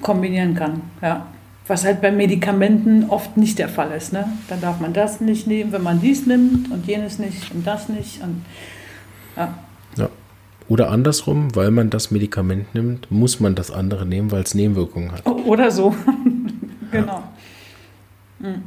kombinieren 0.01 0.55
kann. 0.55 0.83
Ja. 1.01 1.27
Was 1.67 1.85
halt 1.85 2.01
bei 2.01 2.11
Medikamenten 2.11 3.05
oft 3.09 3.37
nicht 3.37 3.59
der 3.59 3.69
Fall 3.69 3.93
ist. 3.93 4.13
Ne? 4.13 4.27
Dann 4.49 4.61
darf 4.61 4.81
man 4.81 4.93
das 4.93 5.21
nicht 5.21 5.47
nehmen, 5.47 5.73
wenn 5.73 5.83
man 5.83 6.01
dies 6.01 6.27
nimmt 6.27 6.71
und 6.71 6.87
jenes 6.87 7.19
nicht 7.19 7.55
und 7.55 7.67
das 7.67 7.89
nicht. 7.89 8.23
Und, 8.23 8.45
ja. 9.37 9.55
ja. 9.97 10.09
Oder 10.69 10.91
andersrum, 10.91 11.55
weil 11.55 11.71
man 11.71 11.91
das 11.91 12.11
Medikament 12.11 12.75
nimmt, 12.75 13.11
muss 13.11 13.41
man 13.41 13.55
das 13.55 13.71
andere 13.71 14.07
nehmen, 14.07 14.31
weil 14.33 14.43
es 14.43 14.55
Nebenwirkungen 14.55 15.13
hat. 15.13 15.27
Oder 15.27 15.71
so. 15.71 15.95
genau. 16.91 17.07
Ja. 17.07 17.33
Hm. 18.41 18.63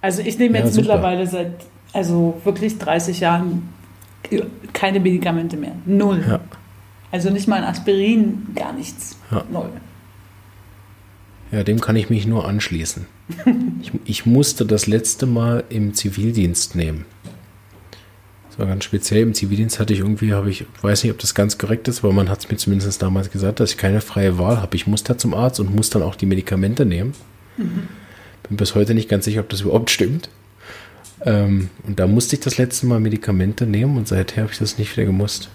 Also 0.00 0.22
ich 0.22 0.38
nehme 0.38 0.58
jetzt 0.58 0.76
ja, 0.76 0.80
mittlerweile 0.80 1.26
seit 1.26 1.52
also 1.92 2.40
wirklich 2.44 2.78
30 2.78 3.20
Jahren 3.20 3.68
keine 4.72 5.00
Medikamente 5.00 5.56
mehr. 5.56 5.74
Null. 5.86 6.24
Ja. 6.26 6.40
Also 7.10 7.30
nicht 7.30 7.48
mal 7.48 7.56
ein 7.56 7.64
Aspirin, 7.64 8.48
gar 8.54 8.72
nichts. 8.72 9.16
Ja. 9.30 9.44
Null. 9.50 9.70
Ja, 11.52 11.64
dem 11.64 11.80
kann 11.80 11.96
ich 11.96 12.10
mich 12.10 12.26
nur 12.26 12.46
anschließen. 12.46 13.06
ich, 13.82 13.92
ich, 14.04 14.26
musste 14.26 14.64
das 14.64 14.86
letzte 14.86 15.26
Mal 15.26 15.64
im 15.68 15.94
Zivildienst 15.94 16.76
nehmen. 16.76 17.06
Das 18.48 18.58
war 18.58 18.66
ganz 18.66 18.84
speziell. 18.84 19.22
Im 19.22 19.34
Zivildienst 19.34 19.80
hatte 19.80 19.92
ich 19.92 20.00
irgendwie, 20.00 20.32
habe 20.32 20.50
ich, 20.50 20.64
weiß 20.82 21.02
nicht, 21.02 21.12
ob 21.12 21.18
das 21.18 21.34
ganz 21.34 21.58
korrekt 21.58 21.88
ist, 21.88 22.04
aber 22.04 22.12
man 22.12 22.28
hat 22.28 22.40
es 22.40 22.50
mir 22.50 22.56
zumindest 22.56 23.02
damals 23.02 23.30
gesagt, 23.30 23.58
dass 23.58 23.72
ich 23.72 23.78
keine 23.78 24.00
freie 24.00 24.38
Wahl 24.38 24.60
habe. 24.60 24.76
Ich 24.76 24.86
muss 24.86 25.02
da 25.02 25.18
zum 25.18 25.34
Arzt 25.34 25.58
und 25.58 25.74
muss 25.74 25.90
dann 25.90 26.02
auch 26.02 26.14
die 26.14 26.26
Medikamente 26.26 26.86
nehmen. 26.86 27.14
Mhm. 27.56 27.88
Bin 28.48 28.56
bis 28.56 28.76
heute 28.76 28.94
nicht 28.94 29.08
ganz 29.08 29.24
sicher, 29.24 29.40
ob 29.40 29.48
das 29.48 29.62
überhaupt 29.62 29.90
stimmt. 29.90 30.28
Ähm, 31.24 31.68
und 31.86 31.98
da 31.98 32.06
musste 32.06 32.36
ich 32.36 32.40
das 32.40 32.58
letzte 32.58 32.86
Mal 32.86 33.00
Medikamente 33.00 33.66
nehmen 33.66 33.96
und 33.96 34.08
seither 34.08 34.42
habe 34.42 34.52
ich 34.52 34.58
das 34.58 34.78
nicht 34.78 34.96
wieder 34.96 35.06
gemusst. 35.06 35.50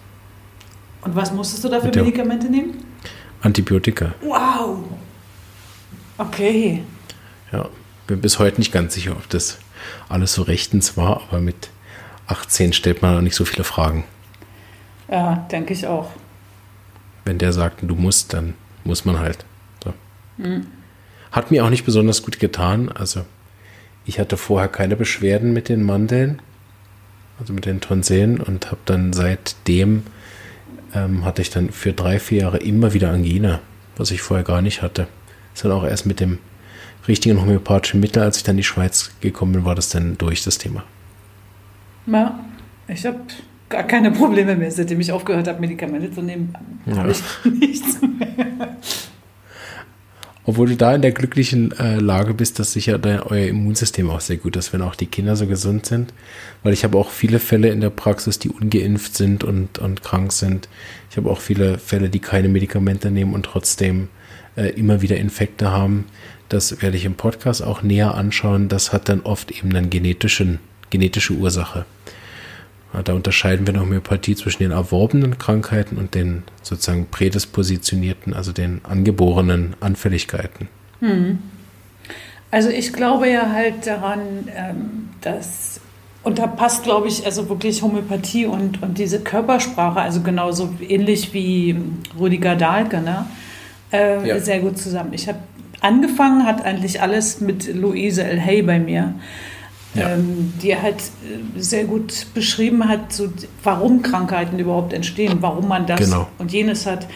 Und 1.01 1.15
was 1.15 1.31
musstest 1.31 1.63
du 1.63 1.69
da 1.69 1.79
für 1.79 1.87
Medikamente 1.87 2.47
nehmen? 2.47 2.83
Antibiotika. 3.41 4.13
Wow. 4.21 4.79
Okay. 6.17 6.83
Ja, 7.51 7.69
bin 8.07 8.21
bis 8.21 8.39
heute 8.39 8.59
nicht 8.59 8.71
ganz 8.71 8.93
sicher, 8.93 9.11
ob 9.11 9.29
das 9.29 9.59
alles 10.09 10.33
so 10.33 10.41
rechtens 10.43 10.97
war, 10.97 11.21
aber 11.27 11.41
mit 11.41 11.69
18 12.27 12.73
stellt 12.73 13.01
man 13.01 13.17
auch 13.17 13.21
nicht 13.21 13.35
so 13.35 13.45
viele 13.45 13.63
Fragen. 13.63 14.03
Ja, 15.09 15.47
denke 15.51 15.73
ich 15.73 15.85
auch. 15.85 16.11
Wenn 17.23 17.37
der 17.37 17.53
sagt, 17.53 17.81
du 17.81 17.95
musst, 17.95 18.33
dann 18.33 18.53
muss 18.83 19.05
man 19.05 19.19
halt. 19.19 19.45
So. 19.83 19.93
Mhm. 20.37 20.67
Hat 21.31 21.51
mir 21.51 21.65
auch 21.65 21.69
nicht 21.69 21.85
besonders 21.85 22.23
gut 22.23 22.39
getan. 22.39 22.89
Also 22.91 23.25
ich 24.05 24.19
hatte 24.19 24.37
vorher 24.37 24.67
keine 24.67 24.95
Beschwerden 24.95 25.53
mit 25.53 25.69
den 25.69 25.83
Mandeln, 25.83 26.41
also 27.39 27.53
mit 27.53 27.65
den 27.65 27.81
Tonsillen 27.81 28.39
und 28.39 28.67
habe 28.67 28.81
dann 28.85 29.13
seitdem 29.13 30.03
ähm, 30.93 31.25
hatte 31.25 31.41
ich 31.41 31.49
dann 31.49 31.69
für 31.71 31.93
drei, 31.93 32.19
vier 32.19 32.43
Jahre 32.43 32.57
immer 32.57 32.93
wieder 32.93 33.09
Angina, 33.09 33.61
was 33.97 34.11
ich 34.11 34.21
vorher 34.21 34.45
gar 34.45 34.61
nicht 34.61 34.81
hatte. 34.81 35.07
Ist 35.53 35.65
dann 35.65 35.71
auch 35.71 35.83
erst 35.83 36.05
mit 36.05 36.19
dem 36.19 36.39
richtigen 37.07 37.41
homöopathischen 37.41 37.99
Mittel, 37.99 38.23
als 38.23 38.37
ich 38.37 38.43
dann 38.43 38.53
in 38.53 38.57
die 38.57 38.63
Schweiz 38.63 39.11
gekommen 39.21 39.53
bin, 39.53 39.65
war 39.65 39.75
das 39.75 39.89
dann 39.89 40.17
durch 40.17 40.43
das 40.43 40.57
Thema. 40.57 40.83
Ja, 42.07 42.39
ich 42.87 43.05
habe 43.05 43.19
gar 43.69 43.83
keine 43.83 44.11
Probleme 44.11 44.55
mehr, 44.55 44.71
seitdem 44.71 44.99
ich 44.99 45.11
aufgehört 45.11 45.47
habe, 45.47 45.59
Medikamente 45.59 46.11
zu 46.11 46.21
nehmen. 46.21 46.53
Ja. 46.85 46.97
Habe 46.97 47.11
ich 47.11 47.21
nichts 47.59 47.99
mehr. 48.01 48.77
Obwohl 50.47 50.69
du 50.69 50.75
da 50.75 50.93
in 50.93 51.01
der 51.01 51.11
glücklichen 51.11 51.71
äh, 51.79 51.95
Lage 51.95 52.35
bist, 52.35 52.59
dass 52.59 52.73
sicher 52.73 52.99
dein, 52.99 53.19
euer 53.21 53.47
Immunsystem 53.47 54.09
auch 54.11 54.19
sehr 54.19 54.37
gut 54.37 54.55
ist, 54.55 54.73
wenn 54.73 54.83
auch 54.83 54.95
die 54.95 55.07
Kinder 55.07 55.35
so 55.35 55.47
gesund 55.47 55.87
sind. 55.87 56.13
Weil 56.61 56.73
ich 56.73 56.83
habe 56.83 56.97
auch 56.97 57.09
viele 57.09 57.39
Fälle 57.39 57.69
in 57.69 57.81
der 57.81 57.89
Praxis, 57.89 58.37
die 58.37 58.49
ungeimpft 58.49 59.15
sind 59.15 59.43
und, 59.43 59.79
und 59.79 60.03
krank 60.03 60.31
sind. 60.31 60.69
Ich 61.09 61.17
habe 61.17 61.31
auch 61.31 61.39
viele 61.39 61.79
Fälle, 61.79 62.09
die 62.09 62.19
keine 62.19 62.49
Medikamente 62.49 63.09
nehmen 63.09 63.33
und 63.33 63.43
trotzdem 63.43 64.09
äh, 64.55 64.69
immer 64.69 65.01
wieder 65.01 65.17
Infekte 65.17 65.71
haben. 65.71 66.05
Das 66.47 66.79
werde 66.81 66.97
ich 66.97 67.05
im 67.05 67.15
Podcast 67.15 67.63
auch 67.63 67.81
näher 67.81 68.13
anschauen. 68.13 68.69
Das 68.69 68.93
hat 68.93 69.09
dann 69.09 69.21
oft 69.21 69.49
eben 69.49 69.75
eine 69.75 69.87
genetische, 69.87 70.59
genetische 70.91 71.33
Ursache. 71.33 71.85
Da 73.03 73.13
unterscheiden 73.13 73.67
wir 73.67 73.73
noch 73.73 73.81
Homöopathie 73.81 74.35
zwischen 74.35 74.63
den 74.63 74.71
erworbenen 74.71 75.37
Krankheiten 75.37 75.97
und 75.97 76.15
den 76.15 76.43
sozusagen 76.61 77.07
prädispositionierten, 77.09 78.33
also 78.33 78.51
den 78.51 78.81
angeborenen 78.83 79.75
Anfälligkeiten. 79.79 80.67
Hm. 80.99 81.39
Also 82.51 82.69
ich 82.69 82.93
glaube 82.93 83.29
ja 83.29 83.51
halt 83.51 83.85
daran, 83.85 84.21
ähm, 84.55 85.09
dass, 85.21 85.81
und 86.23 86.39
da 86.39 86.47
passt, 86.47 86.83
glaube 86.83 87.07
ich, 87.07 87.25
also 87.25 87.49
wirklich 87.49 87.81
Homöopathie 87.81 88.45
und, 88.45 88.81
und 88.81 88.97
diese 88.97 89.19
Körpersprache, 89.19 89.99
also 89.99 90.21
genauso 90.21 90.73
ähnlich 90.87 91.33
wie 91.33 91.75
Rüdiger 92.19 92.55
Dahlke, 92.55 93.01
ne? 93.01 93.25
Äh, 93.91 94.27
ja. 94.27 94.39
sehr 94.39 94.59
gut 94.59 94.77
zusammen. 94.77 95.13
Ich 95.13 95.27
habe 95.27 95.39
angefangen, 95.81 96.45
hat 96.45 96.63
eigentlich 96.63 97.01
alles 97.01 97.41
mit 97.41 97.73
Luise 97.73 98.23
L. 98.23 98.41
Hay 98.41 98.61
bei 98.61 98.79
mir 98.79 99.15
ja. 99.95 100.11
ähm, 100.11 100.53
die 100.61 100.75
halt 100.75 100.97
äh, 100.97 101.59
sehr 101.59 101.85
gut 101.85 102.27
beschrieben 102.33 102.87
hat, 102.87 103.13
so, 103.13 103.29
warum 103.63 104.01
Krankheiten 104.01 104.59
überhaupt 104.59 104.93
entstehen, 104.93 105.37
warum 105.41 105.67
man 105.67 105.85
das 105.85 105.99
genau. 105.99 106.27
und 106.37 106.51
jenes 106.51 106.85
hat. 106.85 107.07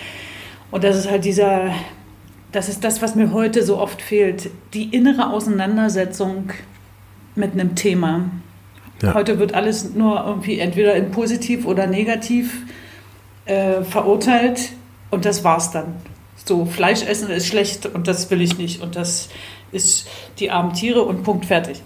Und 0.72 0.84
das 0.84 0.98
ist 0.98 1.10
halt 1.10 1.26
dieser, 1.26 1.72
das 2.52 2.70
ist 2.70 2.84
das, 2.84 3.02
was 3.02 3.16
mir 3.16 3.32
heute 3.34 3.64
so 3.64 3.78
oft 3.78 4.02
fehlt, 4.02 4.50
die 4.74 4.96
innere 4.96 5.32
Auseinandersetzung 5.32 6.52
mit 7.36 7.54
einem 7.54 7.76
Thema. 7.76 8.30
Ja. 9.02 9.14
Heute 9.14 9.40
wird 9.40 9.54
alles 9.54 9.94
nur 9.94 10.24
irgendwie 10.26 10.60
entweder 10.60 10.96
in 10.96 11.12
positiv 11.12 11.66
oder 11.66 11.88
negativ 11.88 12.64
äh, 13.46 13.82
verurteilt 13.84 14.72
und 15.10 15.26
das 15.26 15.44
war's 15.44 15.72
dann. 15.72 15.96
So, 16.46 16.66
Fleisch 16.66 17.04
essen 17.04 17.30
ist 17.30 17.48
schlecht 17.48 17.86
und 17.86 18.08
das 18.08 18.30
will 18.32 18.42
ich 18.42 18.58
nicht 18.58 18.82
und 18.82 18.96
das 18.96 19.30
ist 19.72 20.08
die 20.40 20.52
armen 20.52 20.74
Tiere 20.74 21.04
und 21.04 21.24
Punkt 21.24 21.46
fertig. 21.46 21.82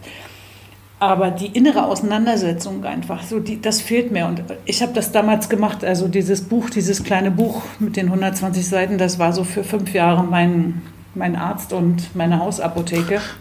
Aber 1.03 1.31
die 1.31 1.47
innere 1.47 1.85
Auseinandersetzung 1.85 2.85
einfach, 2.85 3.23
so 3.23 3.41
die, 3.41 3.61
das 3.61 3.81
fehlt 3.81 4.11
mir. 4.11 4.25
Und 4.25 4.41
ich 4.63 4.81
habe 4.81 4.93
das 4.93 5.11
damals 5.11 5.49
gemacht, 5.49 5.83
also 5.83 6.07
dieses 6.07 6.43
Buch, 6.43 6.69
dieses 6.69 7.03
kleine 7.03 7.29
Buch 7.29 7.61
mit 7.79 7.97
den 7.97 8.05
120 8.05 8.65
Seiten, 8.65 8.97
das 8.97 9.19
war 9.19 9.33
so 9.33 9.43
für 9.43 9.65
fünf 9.65 9.93
Jahre 9.93 10.23
mein, 10.23 10.81
mein 11.13 11.35
Arzt 11.35 11.73
und 11.73 12.15
meine 12.15 12.39
Hausapotheke. 12.39 13.21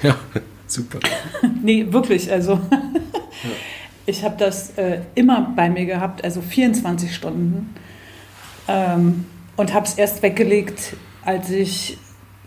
Ja, 0.00 0.14
super. 0.68 1.00
nee, 1.64 1.84
wirklich, 1.90 2.30
also 2.30 2.52
ja. 2.70 2.82
ich 4.06 4.22
habe 4.22 4.36
das 4.38 4.78
äh, 4.78 5.00
immer 5.16 5.52
bei 5.56 5.68
mir 5.68 5.86
gehabt, 5.86 6.22
also 6.22 6.40
24 6.40 7.12
Stunden. 7.12 7.74
Ähm, 8.68 9.24
und 9.56 9.74
habe 9.74 9.86
es 9.86 9.94
erst 9.94 10.22
weggelegt, 10.22 10.94
als 11.24 11.50
ich 11.50 11.98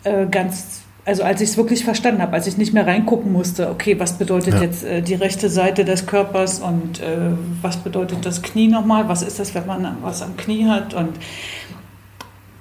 äh, 0.06 0.28
ganz 0.28 0.84
also 1.04 1.24
als 1.24 1.42
ich 1.42 1.50
es 1.50 1.58
wirklich 1.58 1.84
verstanden 1.84 2.22
habe, 2.22 2.34
als 2.34 2.48
ich 2.48 2.58
nicht 2.58 2.74
mehr 2.74 2.86
reingucken 2.86 3.32
musste, 3.32 3.70
okay, 3.70 4.00
was 4.00 4.18
bedeutet 4.18 4.56
ja. 4.56 4.62
jetzt 4.62 4.84
äh, 4.84 5.02
die 5.02 5.16
rechte 5.16 5.50
Seite 5.50 5.84
des 5.84 6.06
Körpers 6.06 6.60
und 6.60 7.00
äh, 7.00 7.32
was 7.62 7.78
bedeutet 7.78 8.26
das 8.26 8.42
Knie 8.42 8.68
nochmal, 8.68 9.10
was 9.10 9.24
ist 9.24 9.40
das, 9.40 9.56
wenn 9.56 9.66
man 9.66 9.98
was 10.04 10.22
am 10.22 10.38
Knie 10.38 10.66
hat 10.66 10.94
und 10.94 11.18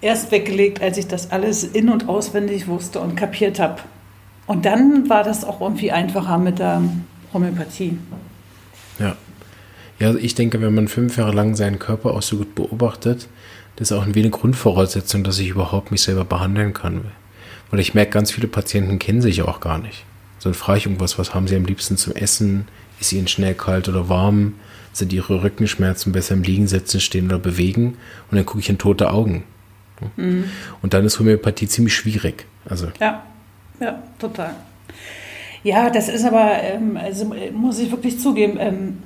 erst 0.00 0.30
weggelegt, 0.30 0.80
als 0.80 0.96
ich 0.96 1.06
das 1.06 1.30
alles 1.30 1.64
in- 1.64 1.90
und 1.90 2.08
auswendig 2.08 2.66
wusste 2.66 3.00
und 3.00 3.16
kapiert 3.16 3.60
habe. 3.60 3.76
Und 4.46 4.64
dann 4.64 5.08
war 5.10 5.22
das 5.22 5.44
auch 5.44 5.60
irgendwie 5.60 5.92
einfacher 5.92 6.38
mit 6.38 6.58
der 6.58 6.82
Homöopathie. 7.32 7.98
Ja. 8.98 9.16
Ja, 9.98 10.06
also 10.08 10.18
ich 10.18 10.34
denke, 10.34 10.62
wenn 10.62 10.74
man 10.74 10.88
fünf 10.88 11.18
Jahre 11.18 11.32
lang 11.32 11.54
seinen 11.54 11.78
Körper 11.78 12.14
auch 12.14 12.22
so 12.22 12.38
gut 12.38 12.54
beobachtet, 12.54 13.28
das 13.76 13.90
ist 13.90 13.96
auch 13.96 14.06
eine 14.06 14.30
Grundvoraussetzung, 14.30 15.24
dass 15.24 15.38
ich 15.38 15.48
überhaupt 15.50 15.90
mich 15.90 16.00
selber 16.02 16.24
behandeln 16.24 16.72
kann. 16.72 17.02
Oder 17.72 17.80
ich 17.80 17.94
merke, 17.94 18.12
ganz 18.12 18.32
viele 18.32 18.48
Patienten 18.48 18.98
kennen 18.98 19.22
sich 19.22 19.42
auch 19.42 19.60
gar 19.60 19.78
nicht. 19.78 20.04
So 20.38 20.48
dann 20.48 20.54
frage 20.54 20.78
ich 20.78 20.86
irgendwas, 20.86 21.18
was 21.18 21.34
haben 21.34 21.46
sie 21.46 21.56
am 21.56 21.64
liebsten 21.64 21.96
zum 21.96 22.14
Essen? 22.14 22.66
Ist 22.98 23.12
ihnen 23.12 23.28
schnell 23.28 23.54
kalt 23.54 23.88
oder 23.88 24.08
warm? 24.08 24.54
Sind 24.92 25.12
ihre 25.12 25.42
Rückenschmerzen 25.42 26.12
besser 26.12 26.34
im 26.34 26.42
Liegen, 26.42 26.66
Sitzen, 26.66 27.00
Stehen 27.00 27.26
oder 27.26 27.38
Bewegen? 27.38 27.96
Und 28.30 28.36
dann 28.36 28.46
gucke 28.46 28.60
ich 28.60 28.68
in 28.68 28.78
tote 28.78 29.10
Augen. 29.12 29.44
Mhm. 30.16 30.44
Und 30.82 30.94
dann 30.94 31.04
ist 31.04 31.18
Homöopathie 31.18 31.68
ziemlich 31.68 31.94
schwierig. 31.94 32.46
Also. 32.64 32.88
Ja, 32.98 33.24
ja, 33.78 34.02
total. 34.18 34.54
Ja, 35.62 35.90
das 35.90 36.08
ist 36.08 36.24
aber, 36.24 36.62
ähm, 36.62 36.96
also 36.96 37.32
muss 37.52 37.78
ich 37.78 37.90
wirklich 37.90 38.18
zugeben, 38.18 38.56
ähm, 38.58 38.98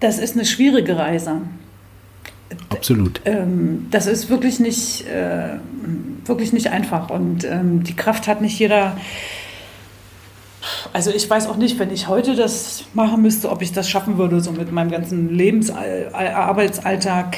das 0.00 0.18
ist 0.18 0.34
eine 0.34 0.44
schwierige 0.44 0.96
Reise. 0.96 1.42
Absolut. 2.70 3.20
Ähm, 3.24 3.86
das 3.90 4.06
ist 4.06 4.30
wirklich 4.30 4.60
nicht, 4.60 5.06
äh, 5.06 5.58
wirklich 6.24 6.52
nicht 6.52 6.68
einfach 6.68 7.10
und 7.10 7.44
ähm, 7.44 7.82
die 7.82 7.94
Kraft 7.94 8.28
hat 8.28 8.40
nicht 8.40 8.58
jeder. 8.58 8.96
Also 10.92 11.10
ich 11.10 11.28
weiß 11.28 11.48
auch 11.48 11.56
nicht, 11.56 11.78
wenn 11.78 11.92
ich 11.92 12.08
heute 12.08 12.34
das 12.34 12.84
machen 12.92 13.22
müsste, 13.22 13.50
ob 13.50 13.62
ich 13.62 13.72
das 13.72 13.88
schaffen 13.88 14.18
würde, 14.18 14.40
so 14.40 14.52
mit 14.52 14.72
meinem 14.72 14.90
ganzen 14.90 15.34
Lebens 15.34 15.70
Arbeitsalltag. 15.70 17.36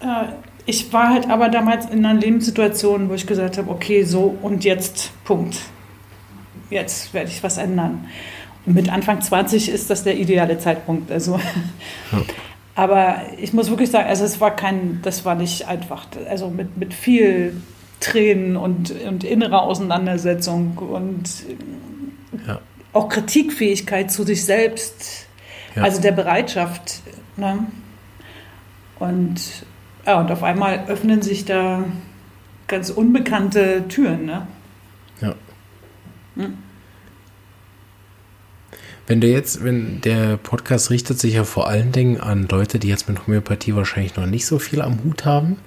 Äh, 0.00 0.26
ich 0.66 0.92
war 0.92 1.10
halt 1.10 1.30
aber 1.30 1.48
damals 1.48 1.86
in 1.86 2.04
einer 2.04 2.18
Lebenssituation, 2.18 3.08
wo 3.08 3.14
ich 3.14 3.26
gesagt 3.26 3.56
habe, 3.56 3.70
okay, 3.70 4.02
so 4.02 4.36
und 4.42 4.64
jetzt, 4.64 5.12
Punkt. 5.24 5.58
Jetzt 6.70 7.14
werde 7.14 7.30
ich 7.30 7.42
was 7.42 7.56
ändern. 7.56 8.08
Und 8.66 8.74
mit 8.74 8.92
Anfang 8.92 9.20
20 9.20 9.68
ist 9.68 9.88
das 9.90 10.02
der 10.02 10.18
ideale 10.18 10.58
Zeitpunkt. 10.58 11.10
Also 11.12 11.40
ja. 12.12 12.18
Aber 12.76 13.22
ich 13.38 13.54
muss 13.54 13.70
wirklich 13.70 13.90
sagen, 13.90 14.06
also 14.06 14.24
es 14.24 14.38
war 14.38 14.54
kein, 14.54 15.00
das 15.02 15.24
war 15.24 15.34
nicht 15.34 15.66
einfach. 15.66 16.06
Also 16.28 16.50
mit, 16.50 16.76
mit 16.76 16.92
viel 16.92 17.60
Tränen 18.00 18.56
und, 18.58 18.90
und 18.90 19.24
innerer 19.24 19.62
Auseinandersetzung 19.62 20.76
und 20.76 21.24
ja. 22.46 22.60
auch 22.92 23.08
Kritikfähigkeit 23.08 24.10
zu 24.10 24.24
sich 24.24 24.44
selbst, 24.44 25.26
ja. 25.74 25.84
also 25.84 26.02
der 26.02 26.12
Bereitschaft. 26.12 27.00
Ne? 27.38 27.66
Und, 28.98 29.40
ja, 30.04 30.20
und 30.20 30.30
auf 30.30 30.42
einmal 30.42 30.84
öffnen 30.86 31.22
sich 31.22 31.46
da 31.46 31.82
ganz 32.68 32.90
unbekannte 32.90 33.88
Türen. 33.88 34.26
Ne? 34.26 34.46
Ja. 35.22 35.34
Hm. 36.36 36.58
Wenn 39.06 39.20
du 39.20 39.28
jetzt, 39.28 39.62
wenn 39.62 40.00
der 40.00 40.36
Podcast 40.36 40.90
richtet 40.90 41.20
sich 41.20 41.34
ja 41.34 41.44
vor 41.44 41.68
allen 41.68 41.92
Dingen 41.92 42.20
an 42.20 42.48
Leute, 42.48 42.80
die 42.80 42.88
jetzt 42.88 43.08
mit 43.08 43.26
Homöopathie 43.26 43.76
wahrscheinlich 43.76 44.16
noch 44.16 44.26
nicht 44.26 44.46
so 44.46 44.58
viel 44.58 44.82
am 44.82 45.04
Hut 45.04 45.24
haben. 45.24 45.58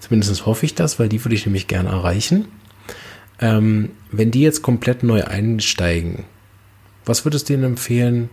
Zumindest 0.00 0.44
hoffe 0.44 0.66
ich 0.66 0.74
das, 0.74 0.98
weil 0.98 1.08
die 1.08 1.24
würde 1.24 1.36
ich 1.36 1.46
nämlich 1.46 1.68
gerne 1.68 1.90
erreichen. 1.90 2.46
Ähm, 3.40 3.90
wenn 4.10 4.32
die 4.32 4.40
jetzt 4.40 4.62
komplett 4.62 5.04
neu 5.04 5.22
einsteigen, 5.22 6.24
was 7.04 7.24
würdest 7.24 7.48
du 7.48 7.52
denen 7.52 7.64
empfehlen? 7.64 8.28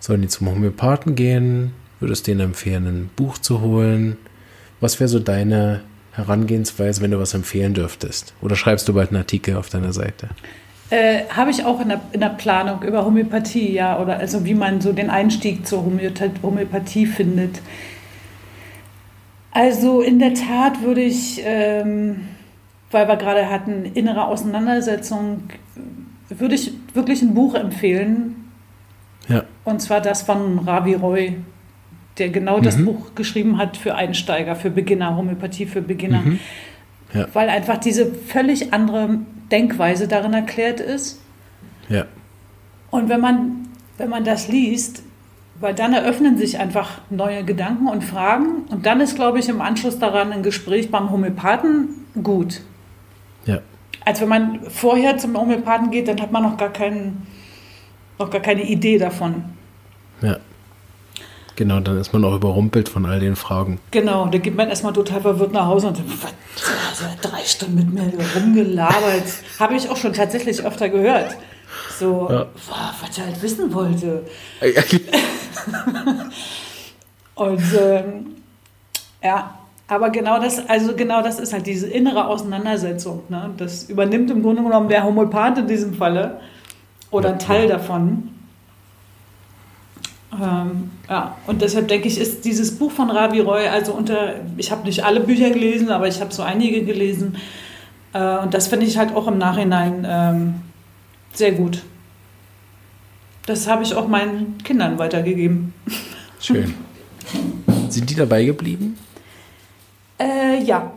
Sollen 0.00 0.22
die 0.22 0.28
zum 0.28 0.48
Homöopathen 0.48 1.14
gehen? 1.14 1.72
Würdest 2.00 2.26
du 2.26 2.32
denen 2.32 2.40
empfehlen, 2.40 2.86
ein 2.86 3.10
Buch 3.14 3.38
zu 3.38 3.60
holen? 3.60 4.16
Was 4.80 4.98
wäre 4.98 5.08
so 5.08 5.20
deine 5.20 5.82
Herangehensweise, 6.10 7.00
wenn 7.00 7.12
du 7.12 7.20
was 7.20 7.34
empfehlen 7.34 7.74
dürftest? 7.74 8.34
Oder 8.40 8.56
schreibst 8.56 8.88
du 8.88 8.94
bald 8.94 9.10
einen 9.10 9.18
Artikel 9.18 9.54
auf 9.56 9.68
deiner 9.68 9.92
Seite? 9.92 10.30
Äh, 10.92 11.24
Habe 11.30 11.50
ich 11.50 11.64
auch 11.64 11.80
in 11.80 11.88
der, 11.88 12.02
in 12.12 12.20
der 12.20 12.28
Planung 12.28 12.82
über 12.82 13.06
Homöopathie, 13.06 13.72
ja, 13.72 13.98
oder 13.98 14.18
also 14.18 14.44
wie 14.44 14.52
man 14.52 14.82
so 14.82 14.92
den 14.92 15.08
Einstieg 15.08 15.66
zur 15.66 15.86
Homöopathie 15.86 17.06
findet. 17.06 17.62
Also 19.52 20.02
in 20.02 20.18
der 20.18 20.34
Tat 20.34 20.82
würde 20.82 21.00
ich, 21.00 21.40
ähm, 21.46 22.28
weil 22.90 23.08
wir 23.08 23.16
gerade 23.16 23.48
hatten, 23.48 23.86
innere 23.94 24.26
Auseinandersetzung, 24.26 25.44
würde 26.28 26.56
ich 26.56 26.74
wirklich 26.92 27.22
ein 27.22 27.32
Buch 27.32 27.54
empfehlen. 27.54 28.50
Ja. 29.28 29.44
Und 29.64 29.80
zwar 29.80 30.02
das 30.02 30.20
von 30.20 30.58
Ravi 30.58 30.92
Roy, 30.92 31.38
der 32.18 32.28
genau 32.28 32.58
mhm. 32.58 32.64
das 32.64 32.76
Buch 32.84 33.14
geschrieben 33.14 33.56
hat 33.56 33.78
für 33.78 33.94
Einsteiger, 33.94 34.56
für 34.56 34.68
Beginner, 34.68 35.16
Homöopathie 35.16 35.64
für 35.64 35.80
Beginner. 35.80 36.20
Mhm. 36.20 36.38
Ja. 37.14 37.26
Weil 37.32 37.48
einfach 37.48 37.78
diese 37.78 38.06
völlig 38.06 38.72
andere 38.72 39.18
Denkweise 39.50 40.08
darin 40.08 40.32
erklärt 40.32 40.80
ist. 40.80 41.20
Ja. 41.88 42.06
Und 42.90 43.08
wenn 43.08 43.20
man, 43.20 43.68
wenn 43.98 44.08
man 44.10 44.24
das 44.24 44.48
liest, 44.48 45.02
weil 45.62 45.74
dann 45.74 45.92
eröffnen 45.92 46.36
sich 46.36 46.58
einfach 46.58 47.00
neue 47.08 47.44
Gedanken 47.44 47.86
und 47.86 48.02
Fragen. 48.02 48.64
Und 48.68 48.84
dann 48.84 49.00
ist, 49.00 49.14
glaube 49.14 49.38
ich, 49.38 49.48
im 49.48 49.60
Anschluss 49.60 49.98
daran 49.98 50.32
ein 50.32 50.42
Gespräch 50.42 50.90
beim 50.90 51.10
Homöopathen 51.10 52.04
gut. 52.20 52.62
Ja. 53.46 53.60
Als 54.04 54.20
wenn 54.20 54.28
man 54.28 54.60
vorher 54.68 55.18
zum 55.18 55.38
Homöopathen 55.38 55.92
geht, 55.92 56.08
dann 56.08 56.20
hat 56.20 56.32
man 56.32 56.42
noch 56.42 56.56
gar, 56.56 56.70
keinen, 56.70 57.26
noch 58.18 58.28
gar 58.28 58.40
keine 58.40 58.64
Idee 58.64 58.98
davon. 58.98 59.44
Ja. 60.20 60.38
Genau, 61.56 61.80
dann 61.80 61.98
ist 61.98 62.12
man 62.12 62.24
auch 62.24 62.34
überrumpelt 62.34 62.88
von 62.88 63.04
all 63.04 63.20
den 63.20 63.36
Fragen. 63.36 63.78
Genau, 63.90 64.26
da 64.26 64.38
geht 64.38 64.56
man 64.56 64.68
erstmal 64.68 64.92
total 64.92 65.20
verwirrt 65.20 65.52
nach 65.52 65.66
Hause 65.66 65.88
und 65.88 65.96
sagt, 65.96 66.34
also 66.90 67.04
drei 67.20 67.44
Stunden 67.44 67.74
mit 67.76 67.92
mir 67.92 68.12
rumgelabert. 68.34 69.24
Habe 69.58 69.74
ich 69.74 69.88
auch 69.90 69.96
schon 69.96 70.12
tatsächlich 70.12 70.64
öfter 70.64 70.88
gehört. 70.88 71.36
So, 71.98 72.28
ja. 72.30 72.46
was 73.00 73.18
er 73.18 73.26
halt 73.26 73.42
wissen 73.42 73.72
wollte. 73.72 74.24
und 77.34 77.62
ähm, 77.80 78.26
ja, 79.22 79.58
aber 79.88 80.10
genau 80.10 80.40
das, 80.40 80.68
also 80.68 80.94
genau 80.94 81.22
das 81.22 81.38
ist 81.38 81.52
halt 81.52 81.66
diese 81.66 81.86
innere 81.86 82.26
Auseinandersetzung. 82.26 83.24
Ne? 83.28 83.50
Das 83.58 83.84
übernimmt 83.84 84.30
im 84.30 84.42
Grunde 84.42 84.62
genommen 84.62 84.88
der 84.88 85.04
Homöopath 85.04 85.58
in 85.58 85.66
diesem 85.66 85.94
Falle 85.94 86.40
oder 87.10 87.30
ein 87.30 87.38
Teil 87.38 87.68
davon. 87.68 88.31
Ähm, 90.32 90.90
ja, 91.10 91.36
und 91.46 91.60
deshalb 91.60 91.88
denke 91.88 92.08
ich, 92.08 92.18
ist 92.18 92.44
dieses 92.44 92.78
Buch 92.78 92.90
von 92.90 93.10
Ravi 93.10 93.40
Roy, 93.40 93.68
also 93.68 93.92
unter, 93.92 94.36
ich 94.56 94.70
habe 94.70 94.84
nicht 94.84 95.04
alle 95.04 95.20
Bücher 95.20 95.50
gelesen, 95.50 95.90
aber 95.90 96.08
ich 96.08 96.20
habe 96.20 96.32
so 96.32 96.42
einige 96.42 96.84
gelesen. 96.84 97.36
Äh, 98.14 98.38
und 98.38 98.54
das 98.54 98.68
finde 98.68 98.86
ich 98.86 98.96
halt 98.96 99.14
auch 99.14 99.26
im 99.26 99.38
Nachhinein 99.38 100.06
ähm, 100.08 100.54
sehr 101.34 101.52
gut. 101.52 101.82
Das 103.46 103.68
habe 103.68 103.82
ich 103.82 103.94
auch 103.94 104.08
meinen 104.08 104.58
Kindern 104.58 104.98
weitergegeben. 104.98 105.74
Schön. 106.40 106.74
Sind 107.88 108.08
die 108.08 108.14
dabei 108.14 108.44
geblieben? 108.44 108.96
Äh, 110.18 110.62
ja, 110.62 110.92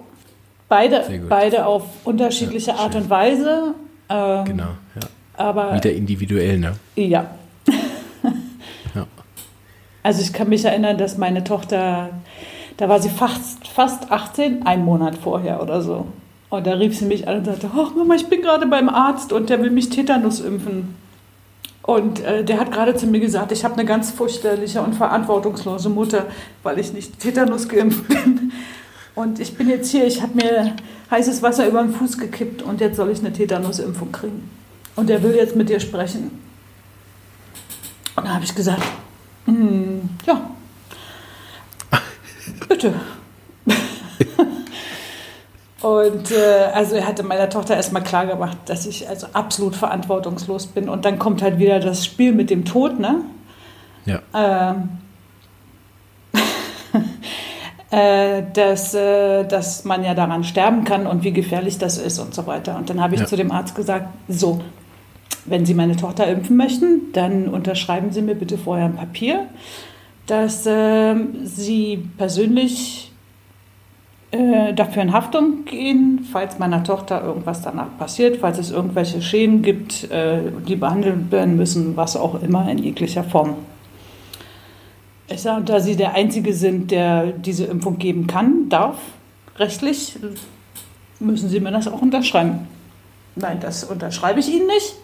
beide, 0.70 1.04
beide 1.28 1.66
auf 1.66 1.84
unterschiedliche 2.06 2.72
ja, 2.72 2.78
Art 2.78 2.96
und 2.96 3.10
Weise. 3.10 3.76
Ähm, 4.08 4.46
genau, 4.46 4.64
ja. 4.96 5.08
Aber, 5.38 5.76
Wieder 5.76 5.92
individuell, 5.92 6.60
ne? 6.60 6.76
Ja, 6.96 7.30
also 10.06 10.22
ich 10.22 10.34
kann 10.34 10.50
mich 10.50 10.64
erinnern, 10.64 11.00
dass 11.00 11.18
meine 11.18 11.44
Tochter, 11.44 12.12
da 12.78 12.88
war 12.88 13.02
sie 13.02 13.10
fast, 13.10 13.68
fast 13.68 14.12
18, 14.12 14.64
einen 14.64 14.86
Monat 14.86 15.16
vorher 15.16 15.64
oder 15.64 15.82
so. 15.82 16.06
Und 16.52 16.68
da 16.68 16.74
rief 16.74 16.96
sie 16.96 17.06
mich 17.06 17.28
an 17.28 17.40
und 17.40 17.46
sagte, 17.46 17.72
ach 17.76 17.96
Mama, 17.96 18.14
ich 18.14 18.28
bin 18.28 18.44
gerade 18.44 18.68
beim 18.68 18.88
Arzt 18.88 19.34
und 19.34 19.50
der 19.50 19.64
will 19.64 19.72
mich 19.72 19.90
Tetanus 19.90 20.42
impfen. 20.42 20.94
Und 21.82 22.24
äh, 22.24 22.44
der 22.44 22.60
hat 22.60 22.72
gerade 22.72 22.96
zu 22.96 23.08
mir 23.08 23.20
gesagt, 23.20 23.52
ich 23.52 23.64
habe 23.64 23.74
eine 23.74 23.86
ganz 23.86 24.12
fürchterliche 24.12 24.80
und 24.84 24.94
verantwortungslose 24.94 25.90
Mutter, 25.90 26.28
weil 26.62 26.78
ich 26.78 26.94
nicht 26.94 27.20
Tetanus 27.20 27.68
geimpft 27.68 28.08
bin. 28.08 28.52
Und 29.16 29.40
ich 29.40 29.58
bin 29.58 29.68
jetzt 29.68 29.90
hier, 29.90 30.06
ich 30.06 30.22
habe 30.22 30.36
mir 30.36 30.76
heißes 31.10 31.42
Wasser 31.42 31.68
über 31.68 31.82
den 31.82 31.92
Fuß 31.92 32.20
gekippt 32.20 32.62
und 32.62 32.80
jetzt 32.80 32.98
soll 32.98 33.10
ich 33.10 33.22
eine 33.22 33.34
Tetanus-Impfung 33.34 34.12
kriegen. 34.12 34.52
Und 34.96 35.10
er 35.10 35.24
will 35.24 35.34
jetzt 35.34 35.56
mit 35.56 35.68
dir 35.68 35.80
sprechen. 35.80 36.30
dann 38.16 38.32
habe 38.32 38.44
ich 38.44 38.54
gesagt, 38.54 38.84
ja, 39.48 40.42
bitte. 42.68 42.94
Und 45.82 46.32
äh, 46.32 46.72
also 46.74 46.96
er 46.96 47.06
hatte 47.06 47.22
meiner 47.22 47.48
Tochter 47.50 47.76
erstmal 47.76 48.02
klar 48.02 48.26
gemacht, 48.26 48.58
dass 48.66 48.88
ich 48.88 49.08
also 49.08 49.28
absolut 49.34 49.76
verantwortungslos 49.76 50.66
bin. 50.68 50.90
Und 50.90 51.06
dann 51.06 51.20
kommt 51.20 51.44
halt 51.44 51.60
wieder 51.60 51.80
das 51.80 52.04
Spiel 52.04 52.32
mit 52.34 52.50
dem 52.50 52.66
Tod, 52.66 53.00
ne? 53.00 53.22
Ja. 54.06 54.20
Ähm, 54.34 54.90
äh, 57.92 58.44
dass, 58.54 58.96
äh, 58.96 59.44
dass 59.46 59.84
man 59.86 60.04
ja 60.04 60.16
daran 60.16 60.44
sterben 60.44 60.86
kann 60.86 61.06
und 61.06 61.24
wie 61.24 61.34
gefährlich 61.34 61.78
das 61.78 62.00
ist 62.00 62.18
und 62.18 62.34
so 62.34 62.48
weiter. 62.48 62.78
Und 62.78 62.90
dann 62.90 63.00
habe 63.00 63.14
ich 63.14 63.22
Ja. 63.22 63.28
zu 63.28 63.36
dem 63.36 63.52
Arzt 63.52 63.76
gesagt, 63.76 64.08
so, 64.28 64.62
wenn 65.46 65.66
Sie 65.66 65.74
meine 65.74 65.96
Tochter 65.96 66.28
impfen 66.28 66.58
möchten, 66.58 67.14
dann 67.14 67.48
unterschreiben 67.48 68.12
Sie 68.12 68.22
mir 68.22 68.36
bitte 68.36 68.58
vorher 68.58 68.86
ein 68.86 68.96
Papier, 68.96 69.48
dass 70.28 70.66
ähm, 70.68 71.46
Sie 71.46 72.10
persönlich 72.18 73.12
äh, 74.32 74.74
dafür 74.74 75.04
in 75.04 75.14
Haftung 75.14 75.66
gehen, 75.66 76.28
falls 76.32 76.60
meiner 76.60 76.84
Tochter 76.84 77.24
irgendwas 77.24 77.62
danach 77.62 77.98
passiert, 77.98 78.38
falls 78.42 78.58
es 78.58 78.72
irgendwelche 78.72 79.22
Schäden 79.22 79.62
gibt, 79.62 80.12
äh, 80.12 80.40
die 80.68 80.76
behandelt 80.76 81.32
werden 81.32 81.56
müssen, 81.56 81.96
was 81.96 82.18
auch 82.18 82.42
immer 82.42 82.70
in 82.70 82.80
jeglicher 82.80 83.24
Form. 83.24 83.56
Ich 85.28 85.42
sage, 85.42 85.64
da 85.64 85.80
Sie 85.80 85.96
der 85.96 86.16
Einzige 86.16 86.54
sind, 86.54 86.92
der 86.92 87.28
diese 87.32 87.66
Impfung 87.66 87.98
geben 87.98 88.28
kann, 88.28 88.68
darf, 88.70 88.98
rechtlich, 89.58 90.18
müssen 91.20 91.50
Sie 91.50 91.60
mir 91.60 91.72
das 91.72 91.88
auch 91.88 92.02
unterschreiben. 92.02 92.68
Nein, 93.36 93.60
das 93.60 93.84
unterschreibe 93.84 94.40
ich 94.40 94.50
Ihnen 94.50 94.68
nicht. 94.68 94.96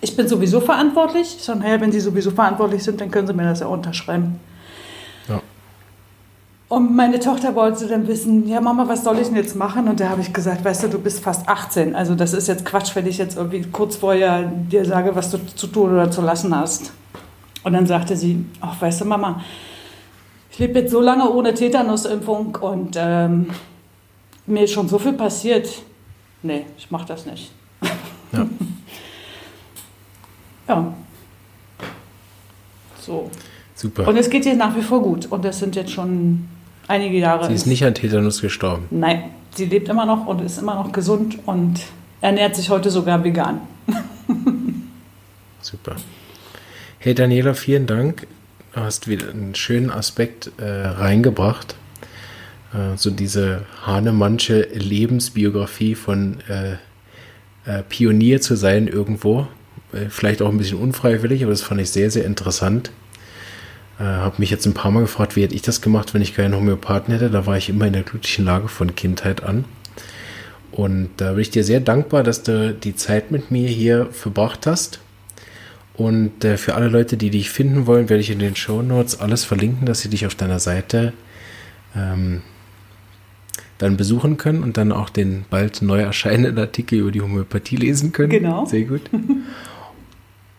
Ich 0.00 0.16
bin 0.16 0.28
sowieso 0.28 0.60
verantwortlich. 0.60 1.36
Ich 1.38 1.44
sage, 1.44 1.60
naja, 1.60 1.80
wenn 1.80 1.92
Sie 1.92 2.00
sowieso 2.00 2.30
verantwortlich 2.30 2.82
sind, 2.84 3.00
dann 3.00 3.10
können 3.10 3.26
Sie 3.26 3.32
mir 3.32 3.44
das 3.44 3.60
ja 3.60 3.66
unterschreiben. 3.66 4.38
Ja. 5.28 5.40
Und 6.68 6.94
meine 6.94 7.18
Tochter 7.20 7.54
wollte 7.54 7.86
dann 7.86 8.06
wissen, 8.06 8.46
ja 8.48 8.60
Mama, 8.60 8.88
was 8.88 9.04
soll 9.04 9.18
ich 9.18 9.28
denn 9.28 9.36
jetzt 9.36 9.56
machen? 9.56 9.88
Und 9.88 10.00
da 10.00 10.08
habe 10.08 10.20
ich 10.20 10.32
gesagt, 10.32 10.64
weißt 10.64 10.84
du, 10.84 10.88
du 10.88 10.98
bist 10.98 11.20
fast 11.20 11.48
18. 11.48 11.94
Also 11.94 12.14
das 12.14 12.34
ist 12.34 12.48
jetzt 12.48 12.64
Quatsch, 12.64 12.94
wenn 12.94 13.06
ich 13.06 13.18
jetzt 13.18 13.36
irgendwie 13.36 13.62
kurz 13.62 13.96
vorher 13.96 14.42
dir 14.42 14.84
sage, 14.84 15.14
was 15.14 15.30
du 15.30 15.38
zu 15.54 15.66
tun 15.68 15.92
oder 15.92 16.10
zu 16.10 16.20
lassen 16.20 16.54
hast. 16.54 16.92
Und 17.62 17.72
dann 17.72 17.86
sagte 17.86 18.16
sie, 18.16 18.44
ach 18.60 18.80
weißt 18.80 19.00
du 19.00 19.04
Mama, 19.06 19.42
ich 20.50 20.58
lebe 20.58 20.78
jetzt 20.80 20.92
so 20.92 21.00
lange 21.00 21.30
ohne 21.30 21.52
Tetanusimpfung 21.52 22.56
und 22.56 22.96
ähm, 22.96 23.50
mir 24.46 24.64
ist 24.64 24.72
schon 24.72 24.88
so 24.88 24.98
viel 24.98 25.12
passiert. 25.12 25.68
Nee, 26.42 26.66
ich 26.78 26.90
mache 26.90 27.06
das 27.06 27.26
nicht. 27.26 27.50
Ja. 28.32 28.46
Ja. 30.68 30.94
So. 33.00 33.30
Super. 33.74 34.08
Und 34.08 34.16
es 34.16 34.30
geht 34.30 34.46
ihr 34.46 34.56
nach 34.56 34.74
wie 34.74 34.82
vor 34.82 35.02
gut. 35.02 35.26
Und 35.26 35.44
das 35.44 35.58
sind 35.58 35.76
jetzt 35.76 35.92
schon 35.92 36.48
einige 36.88 37.18
Jahre. 37.18 37.46
Sie 37.46 37.54
ist 37.54 37.66
nicht 37.66 37.84
an 37.84 37.94
Tetanus 37.94 38.40
gestorben. 38.40 38.86
Nein, 38.90 39.24
sie 39.54 39.66
lebt 39.66 39.88
immer 39.88 40.06
noch 40.06 40.26
und 40.26 40.40
ist 40.40 40.58
immer 40.58 40.74
noch 40.74 40.92
gesund 40.92 41.38
und 41.46 41.80
ernährt 42.20 42.56
sich 42.56 42.70
heute 42.70 42.90
sogar 42.90 43.22
vegan. 43.22 43.60
Super. 45.60 45.96
Hey 46.98 47.14
Daniela, 47.14 47.54
vielen 47.54 47.86
Dank. 47.86 48.26
Du 48.72 48.80
hast 48.80 49.08
wieder 49.08 49.30
einen 49.30 49.54
schönen 49.54 49.90
Aspekt 49.90 50.50
äh, 50.58 50.64
reingebracht. 50.64 51.76
Äh, 52.72 52.96
so 52.96 53.10
diese 53.10 53.62
Hahnemannsche 53.84 54.68
Lebensbiografie 54.72 55.94
von 55.94 56.38
äh, 56.48 56.72
äh, 57.64 57.82
Pionier 57.88 58.40
zu 58.40 58.56
sein 58.56 58.86
irgendwo. 58.88 59.46
Äh, 59.96 60.10
vielleicht 60.10 60.42
auch 60.42 60.50
ein 60.50 60.58
bisschen 60.58 60.78
unfreiwillig, 60.78 61.42
aber 61.42 61.52
das 61.52 61.62
fand 61.62 61.80
ich 61.80 61.90
sehr, 61.90 62.10
sehr 62.10 62.24
interessant. 62.24 62.90
Äh, 63.98 64.04
habe 64.04 64.36
mich 64.38 64.50
jetzt 64.50 64.66
ein 64.66 64.74
paar 64.74 64.90
Mal 64.90 65.00
gefragt, 65.00 65.36
wie 65.36 65.42
hätte 65.42 65.54
ich 65.54 65.62
das 65.62 65.80
gemacht, 65.80 66.14
wenn 66.14 66.22
ich 66.22 66.34
keinen 66.34 66.54
Homöopathen 66.54 67.12
hätte. 67.12 67.30
Da 67.30 67.46
war 67.46 67.56
ich 67.56 67.68
immer 67.68 67.86
in 67.86 67.92
der 67.92 68.02
glücklichen 68.02 68.44
Lage 68.44 68.68
von 68.68 68.94
Kindheit 68.94 69.42
an. 69.42 69.64
Und 70.70 71.10
da 71.16 71.32
bin 71.32 71.40
ich 71.40 71.50
dir 71.50 71.64
sehr 71.64 71.80
dankbar, 71.80 72.22
dass 72.22 72.42
du 72.42 72.74
die 72.74 72.94
Zeit 72.94 73.30
mit 73.30 73.50
mir 73.50 73.68
hier 73.68 74.08
verbracht 74.12 74.66
hast. 74.66 75.00
Und 75.94 76.44
äh, 76.44 76.58
für 76.58 76.74
alle 76.74 76.88
Leute, 76.88 77.16
die 77.16 77.30
dich 77.30 77.48
finden 77.48 77.86
wollen, 77.86 78.10
werde 78.10 78.20
ich 78.20 78.30
in 78.30 78.38
den 78.38 78.54
Show 78.54 78.82
Notes 78.82 79.18
alles 79.18 79.44
verlinken, 79.44 79.86
dass 79.86 80.00
sie 80.00 80.10
dich 80.10 80.26
auf 80.26 80.34
deiner 80.34 80.58
Seite 80.58 81.14
ähm, 81.96 82.42
dann 83.78 83.96
besuchen 83.96 84.36
können 84.36 84.62
und 84.62 84.76
dann 84.76 84.92
auch 84.92 85.08
den 85.08 85.46
bald 85.48 85.80
neu 85.80 86.00
erscheinenden 86.00 86.58
Artikel 86.58 86.98
über 86.98 87.12
die 87.12 87.22
Homöopathie 87.22 87.76
lesen 87.76 88.12
können. 88.12 88.28
Genau. 88.28 88.66
Sehr 88.66 88.82
gut. 88.82 89.02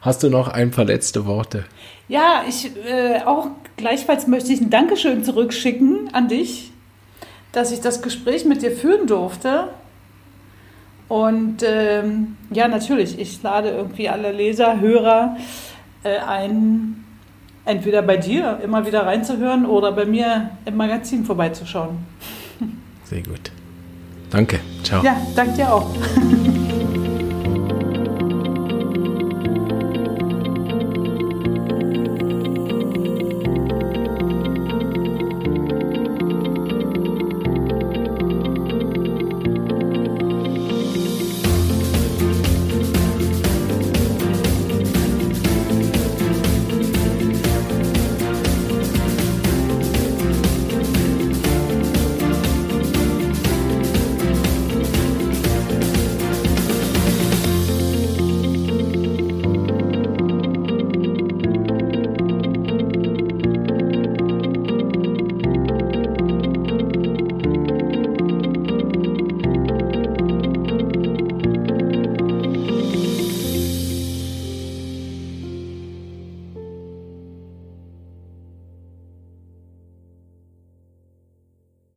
Hast 0.02 0.24
du 0.24 0.30
noch 0.30 0.48
ein 0.48 0.72
paar 0.72 0.86
letzte 0.86 1.26
Worte? 1.26 1.66
Ja, 2.08 2.44
ich 2.48 2.72
äh, 2.86 3.22
auch 3.26 3.48
gleichfalls 3.78 4.28
möchte 4.28 4.52
ich 4.52 4.62
ein 4.62 4.70
Dankeschön 4.70 5.24
zurückschicken 5.24 6.10
an 6.14 6.28
dich, 6.28 6.72
dass 7.52 7.72
ich 7.72 7.82
das 7.82 8.02
Gespräch 8.02 8.46
mit 8.46 8.62
dir 8.62 8.72
führen 8.72 9.08
durfte. 9.08 9.70
Und 11.08 11.64
ähm, 11.66 12.36
ja, 12.52 12.68
natürlich, 12.68 13.18
ich 13.18 13.42
lade 13.42 13.70
irgendwie 13.70 14.10
alle 14.10 14.32
Leser, 14.32 14.82
Hörer 14.82 15.38
äh, 16.04 16.18
ein, 16.18 17.06
entweder 17.64 18.02
bei 18.02 18.18
dir 18.18 18.60
immer 18.62 18.86
wieder 18.86 19.06
reinzuhören 19.06 19.66
oder 19.66 19.94
bei 19.94 20.06
mir 20.06 20.52
im 20.66 20.76
Magazin 20.76 21.24
vorbeizuschauen. 21.24 22.00
Sehr 23.06 23.22
gut. 23.22 23.52
Danke. 24.30 24.60
Ciao. 24.84 25.02
Ja, 25.04 25.16
danke 25.34 25.54
dir 25.54 25.74
auch. 25.74 25.90